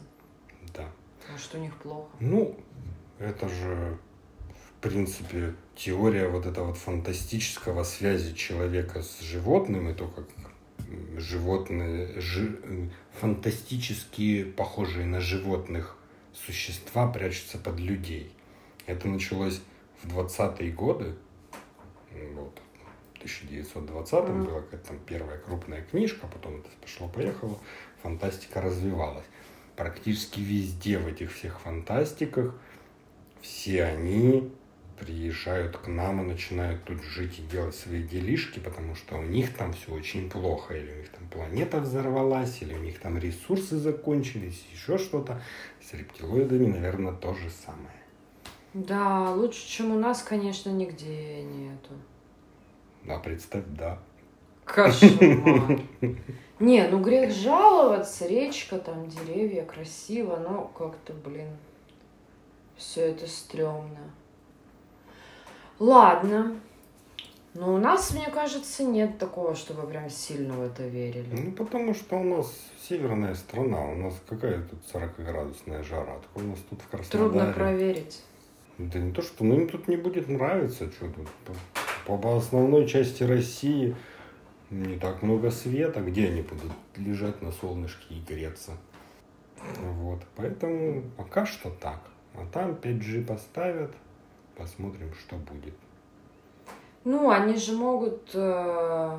Да. 0.74 0.88
Может, 1.30 1.54
у 1.54 1.58
них 1.58 1.76
плохо. 1.76 2.08
Ну, 2.20 2.56
это 3.18 3.48
же, 3.48 3.98
в 4.48 4.80
принципе, 4.80 5.54
теория 5.76 6.28
вот 6.28 6.46
этого 6.46 6.68
вот 6.68 6.78
фантастического 6.78 7.84
связи 7.84 8.34
человека 8.34 9.02
с 9.02 9.20
животным, 9.20 9.90
и 9.90 9.94
то, 9.94 10.08
как 10.08 10.24
животные, 11.16 12.20
жи- 12.20 12.90
фантастически 13.20 14.44
похожие 14.44 15.06
на 15.06 15.20
животных 15.20 15.96
существа 16.32 17.06
прячутся 17.08 17.58
под 17.58 17.78
людей. 17.78 18.32
Это 18.86 19.06
началось 19.08 19.60
в 20.02 20.08
20-е 20.18 20.72
годы, 20.72 21.14
1920 23.22 24.12
mm-hmm. 24.12 24.44
была 24.44 24.60
какая-то 24.60 24.88
там 24.88 24.98
первая 25.06 25.38
крупная 25.38 25.82
книжка, 25.82 26.26
потом 26.26 26.60
это 26.60 26.68
пошло-поехало, 26.80 27.58
фантастика 28.02 28.60
развивалась. 28.60 29.24
Практически 29.76 30.40
везде 30.40 30.98
в 30.98 31.06
этих 31.06 31.32
всех 31.32 31.60
фантастиках 31.60 32.54
все 33.40 33.84
они 33.84 34.52
приезжают 34.98 35.76
к 35.76 35.88
нам 35.88 36.22
и 36.22 36.24
начинают 36.24 36.84
тут 36.84 37.02
жить 37.02 37.38
и 37.38 37.42
делать 37.42 37.74
свои 37.74 38.02
делишки, 38.02 38.60
потому 38.60 38.94
что 38.94 39.16
у 39.16 39.22
них 39.22 39.56
там 39.56 39.72
все 39.72 39.92
очень 39.92 40.30
плохо, 40.30 40.74
или 40.74 40.92
у 40.92 40.96
них 40.96 41.08
там 41.08 41.26
планета 41.28 41.80
взорвалась, 41.80 42.62
или 42.62 42.74
у 42.74 42.78
них 42.78 43.00
там 43.00 43.18
ресурсы 43.18 43.76
закончились, 43.78 44.64
еще 44.72 44.98
что-то. 44.98 45.42
С 45.80 45.94
рептилоидами, 45.94 46.66
наверное, 46.66 47.12
то 47.12 47.34
же 47.34 47.50
самое. 47.50 48.02
Да, 48.74 49.32
лучше, 49.32 49.68
чем 49.68 49.90
у 49.90 49.98
нас, 49.98 50.22
конечно, 50.22 50.70
нигде 50.70 51.42
нету. 51.42 51.94
Да, 53.04 53.18
представь, 53.18 53.64
да. 53.68 53.98
Кошмар. 54.64 55.80
Не, 56.60 56.86
ну 56.88 57.00
грех 57.02 57.32
жаловаться, 57.32 58.26
речка, 58.26 58.78
там 58.78 59.08
деревья, 59.08 59.64
красиво, 59.64 60.36
но 60.36 60.70
как-то, 60.78 61.12
блин, 61.12 61.48
все 62.76 63.00
это 63.10 63.26
стрёмно. 63.26 64.12
Ладно, 65.80 66.54
Ну, 67.54 67.74
у 67.74 67.78
нас, 67.78 68.14
мне 68.14 68.30
кажется, 68.30 68.84
нет 68.84 69.18
такого, 69.18 69.54
чтобы 69.54 69.86
прям 69.86 70.08
сильно 70.08 70.54
в 70.54 70.62
это 70.62 70.86
верили. 70.86 71.26
Ну, 71.32 71.52
потому 71.52 71.92
что 71.94 72.16
у 72.16 72.22
нас 72.24 72.50
северная 72.88 73.34
страна, 73.34 73.84
у 73.90 73.94
нас 73.96 74.14
какая 74.26 74.62
тут 74.62 74.78
40-градусная 74.92 75.82
жара, 75.82 76.14
так 76.20 76.42
у 76.42 76.46
нас 76.46 76.58
тут 76.70 76.80
в 76.80 76.88
Краснодаре. 76.88 77.30
Трудно 77.30 77.52
проверить. 77.52 78.22
Да 78.78 78.98
не 78.98 79.12
то, 79.12 79.20
что, 79.20 79.44
ну 79.44 79.56
им 79.56 79.68
тут 79.68 79.86
не 79.88 79.96
будет 79.96 80.28
нравиться, 80.28 80.90
что 80.90 81.06
тут. 81.08 81.28
По, 82.06 82.36
основной 82.36 82.86
части 82.86 83.22
России 83.22 83.94
не 84.70 84.98
так 84.98 85.22
много 85.22 85.50
света, 85.50 86.00
где 86.00 86.28
они 86.28 86.42
будут 86.42 86.72
лежать 86.96 87.42
на 87.42 87.52
солнышке 87.52 88.14
и 88.14 88.20
греться. 88.20 88.72
Вот, 89.80 90.20
поэтому 90.36 91.02
пока 91.16 91.46
что 91.46 91.70
так. 91.70 92.00
А 92.34 92.46
там 92.52 92.72
5G 92.72 93.26
поставят, 93.26 93.92
посмотрим, 94.56 95.12
что 95.14 95.36
будет. 95.36 95.74
Ну, 97.04 97.30
они 97.30 97.56
же 97.56 97.76
могут, 97.76 98.30
э, 98.32 99.18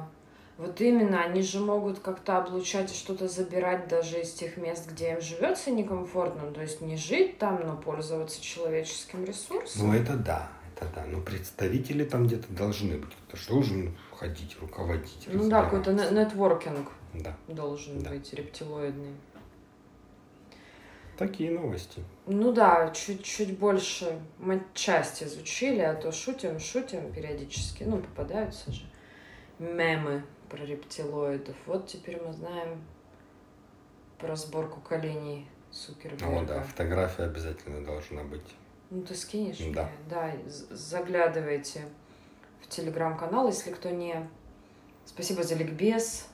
вот 0.58 0.82
именно, 0.82 1.22
они 1.22 1.42
же 1.42 1.60
могут 1.60 2.00
как-то 2.00 2.38
облучать 2.38 2.92
и 2.92 2.96
что-то 2.96 3.28
забирать 3.28 3.88
даже 3.88 4.22
из 4.22 4.34
тех 4.34 4.58
мест, 4.58 4.90
где 4.90 5.12
им 5.12 5.22
живется 5.22 5.70
некомфортно. 5.72 6.52
То 6.52 6.62
есть 6.62 6.82
не 6.82 6.96
жить 6.96 7.38
там, 7.38 7.62
но 7.66 7.76
пользоваться 7.76 8.42
человеческим 8.42 9.26
ресурсом. 9.26 9.88
Ну, 9.88 9.94
это 9.94 10.16
да, 10.16 10.50
это 10.76 10.88
да. 10.96 11.06
Но 11.06 11.22
представители 11.22 12.04
там 12.04 12.28
где-то 12.28 12.52
должны 12.54 12.98
быть. 12.98 13.12
Кто 13.28 13.38
что 13.38 13.54
должен 13.54 13.96
ходить, 14.12 14.58
руководить. 14.60 15.28
Ну 15.32 15.50
да, 15.50 15.64
какой-то 15.64 15.94
не- 15.94 16.10
нетворкинг 16.20 16.92
Да, 17.14 17.36
должен 17.48 18.00
Да. 18.02 18.10
быть 18.12 18.34
рептилоидный. 18.34 19.14
такие 21.18 21.52
новости. 21.52 22.04
Ну 22.26 22.52
да, 22.52 22.90
чуть-чуть 22.90 23.58
больше 23.60 24.20
мы 24.40 24.64
часть 24.74 25.22
изучили, 25.24 25.80
а 25.80 25.94
то 25.94 26.12
шутим, 26.12 26.60
шутим 26.60 27.14
периодически. 27.14 27.84
Ну, 27.84 27.98
попадаются 28.00 28.72
же 28.72 28.82
мемы 29.60 30.24
про 30.50 30.66
рептилоидов. 30.66 31.56
Вот 31.68 31.88
теперь 31.88 32.20
мы 32.20 32.34
знаем 32.34 32.82
про 34.18 34.36
сборку 34.36 34.82
коленей 34.82 35.48
Цукерберга. 35.72 36.42
О, 36.42 36.46
да, 36.46 36.64
фотография 36.64 37.24
обязательно 37.24 37.86
должна 37.86 38.24
быть. 38.24 38.42
Ну, 38.94 39.02
ты 39.02 39.16
скинешь 39.16 39.58
Да. 39.58 39.64
мне? 39.66 39.92
Да, 40.08 40.32
заглядывайте 40.70 41.82
в 42.62 42.68
телеграм-канал, 42.68 43.48
если 43.48 43.72
кто 43.72 43.90
не... 43.90 44.30
Спасибо 45.06 45.42
за 45.42 45.56
ликбез. 45.56 46.28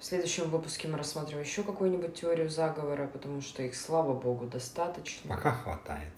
В 0.00 0.04
следующем 0.04 0.48
выпуске 0.48 0.88
мы 0.88 0.96
рассмотрим 0.96 1.40
еще 1.40 1.62
какую-нибудь 1.62 2.14
теорию 2.14 2.48
заговора, 2.48 3.06
потому 3.06 3.42
что 3.42 3.62
их, 3.62 3.74
слава 3.76 4.14
богу, 4.14 4.46
достаточно. 4.46 5.36
Пока 5.36 5.52
хватает. 5.52 6.12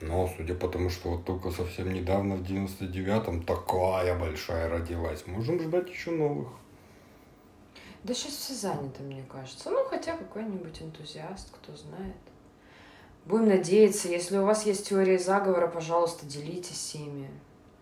Но 0.00 0.26
судя 0.36 0.54
по 0.54 0.68
тому, 0.68 0.88
что 0.88 1.10
вот 1.10 1.24
только 1.26 1.50
совсем 1.50 1.92
недавно, 1.92 2.36
в 2.36 2.42
99-м, 2.42 3.42
такая 3.44 4.18
большая 4.18 4.70
родилась, 4.70 5.26
можем 5.26 5.60
ждать 5.60 5.90
еще 5.90 6.12
новых. 6.12 6.48
Да 8.04 8.14
сейчас 8.14 8.32
все 8.32 8.54
заняты, 8.54 9.02
мне 9.02 9.22
кажется. 9.30 9.70
Ну, 9.70 9.84
хотя 9.84 10.16
какой-нибудь 10.16 10.80
энтузиаст, 10.82 11.50
кто 11.54 11.76
знает. 11.76 12.16
Будем 13.24 13.48
надеяться, 13.48 14.08
если 14.08 14.36
у 14.38 14.44
вас 14.44 14.66
есть 14.66 14.88
теория 14.88 15.18
заговора, 15.18 15.68
пожалуйста, 15.68 16.26
делитесь 16.26 16.94
ими. 16.94 17.28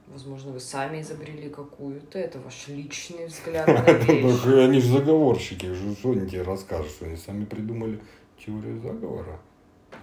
Возможно, 0.09 0.53
вы 0.53 0.61
сами 0.61 1.01
изобрели 1.01 1.49
какую-то. 1.49 2.19
Это 2.19 2.41
ваш 2.41 2.67
личный 2.69 3.27
взгляд 3.27 3.67
на. 3.67 3.83
Так 3.83 4.09
они 4.09 4.81
же 4.81 4.93
заговорщики, 4.93 5.73
что 5.95 6.11
они 6.11 6.29
тебе 6.29 6.43
расскажут, 6.43 6.91
что 6.91 7.07
они 7.07 7.17
сами 7.17 7.45
придумали 7.45 8.01
теорию 8.45 8.81
заговора? 8.81 9.39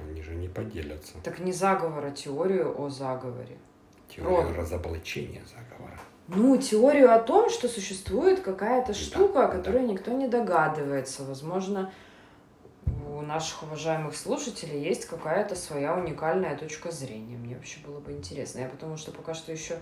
Они 0.09 0.21
же 0.21 0.35
не 0.35 0.47
поделятся. 0.47 1.15
Так 1.23 1.39
не 1.39 1.51
заговор, 1.51 2.05
а 2.05 2.11
теорию 2.11 2.73
о 2.79 2.89
заговоре. 2.89 3.57
Теорию 4.09 4.55
разоблачения 4.55 5.43
заговора. 5.45 5.99
Ну, 6.29 6.57
теорию 6.57 7.13
о 7.13 7.19
том, 7.19 7.49
что 7.49 7.67
существует 7.67 8.41
какая-то 8.41 8.93
штука, 8.93 9.45
о 9.45 9.47
которой 9.47 9.83
никто 9.83 10.11
не 10.11 10.27
догадывается. 10.27 11.23
Возможно, 11.23 11.91
наших 13.27 13.63
уважаемых 13.63 14.15
слушателей 14.15 14.81
есть 14.81 15.05
какая-то 15.05 15.55
своя 15.55 15.95
уникальная 15.95 16.57
точка 16.57 16.91
зрения. 16.91 17.37
Мне 17.37 17.55
вообще 17.55 17.79
было 17.85 17.99
бы 17.99 18.11
интересно. 18.11 18.59
Я 18.59 18.67
потому 18.67 18.97
что 18.97 19.11
пока 19.11 19.33
что 19.33 19.51
еще 19.51 19.77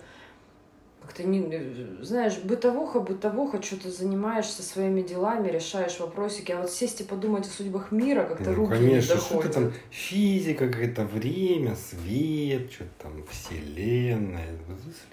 как-то 1.01 1.23
не... 1.23 2.03
Знаешь, 2.03 2.39
бытовуха, 2.39 2.99
бытовуха, 2.99 3.61
что 3.61 3.79
ты 3.79 3.91
занимаешься 3.91 4.63
своими 4.63 5.01
делами, 5.01 5.49
решаешь 5.49 5.99
вопросики, 5.99 6.51
а 6.51 6.61
вот 6.61 6.71
сесть 6.71 7.01
и 7.01 7.03
подумать 7.03 7.45
о 7.45 7.49
судьбах 7.49 7.91
мира 7.91 8.23
как-то 8.23 8.49
Ну, 8.49 8.55
руки 8.55 8.71
конечно, 8.71 8.95
не 8.95 9.01
что 9.01 9.15
доходят. 9.15 9.53
то 9.53 9.61
там 9.61 9.73
физика, 9.91 10.67
какое-то 10.67 11.05
время, 11.05 11.75
свет, 11.75 12.71
что-то 12.71 12.89
там 13.03 13.23
вселенная. 13.27 14.57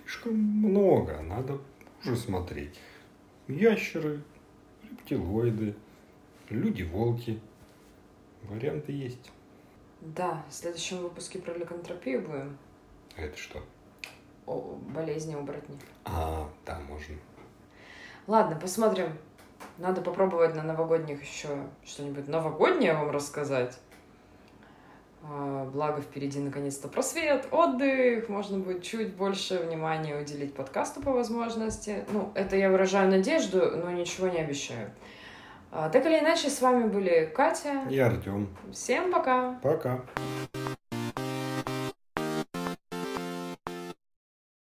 Слишком 0.02 0.34
много, 0.34 1.20
надо 1.20 1.58
уже 2.02 2.16
смотреть. 2.16 2.74
Ящеры, 3.48 4.22
рептилоиды, 4.90 5.74
люди-волки. 6.48 7.38
Варианты 8.48 8.92
есть. 8.92 9.30
Да, 10.00 10.44
в 10.48 10.52
следующем 10.52 10.98
выпуске 10.98 11.38
про 11.38 11.54
ликантропию 11.54 12.22
будем. 12.22 12.58
А 13.16 13.22
это 13.22 13.36
что? 13.38 13.62
О 14.46 14.78
болезни 14.94 15.34
оборотней. 15.34 15.78
А, 16.04 16.48
да, 16.66 16.80
можно. 16.80 17.14
Ладно, 18.26 18.56
посмотрим. 18.56 19.16
Надо 19.78 20.00
попробовать 20.00 20.56
на 20.56 20.62
новогодних 20.62 21.22
еще 21.22 21.48
что-нибудь 21.84 22.28
новогоднее 22.28 22.94
вам 22.94 23.10
рассказать. 23.10 23.78
А, 25.22 25.64
Благо 25.66 26.00
впереди 26.00 26.40
наконец-то 26.40 26.88
просвет, 26.88 27.46
отдых, 27.52 28.28
можно 28.28 28.58
будет 28.58 28.82
чуть 28.82 29.14
больше 29.14 29.58
внимания 29.58 30.16
уделить 30.20 30.54
подкасту 30.54 31.00
по 31.00 31.12
возможности. 31.12 32.04
Ну, 32.10 32.32
это 32.34 32.56
я 32.56 32.70
выражаю 32.70 33.08
надежду, 33.08 33.76
но 33.76 33.90
ничего 33.92 34.28
не 34.28 34.40
обещаю. 34.40 34.90
А, 35.74 35.88
Так 35.88 36.04
или 36.04 36.18
иначе, 36.18 36.50
с 36.50 36.60
вами 36.60 36.86
были 36.86 37.32
Катя. 37.34 37.84
И 37.88 37.98
Артем. 37.98 38.54
Всем 38.70 39.10
пока! 39.10 39.58
Пока. 39.62 40.02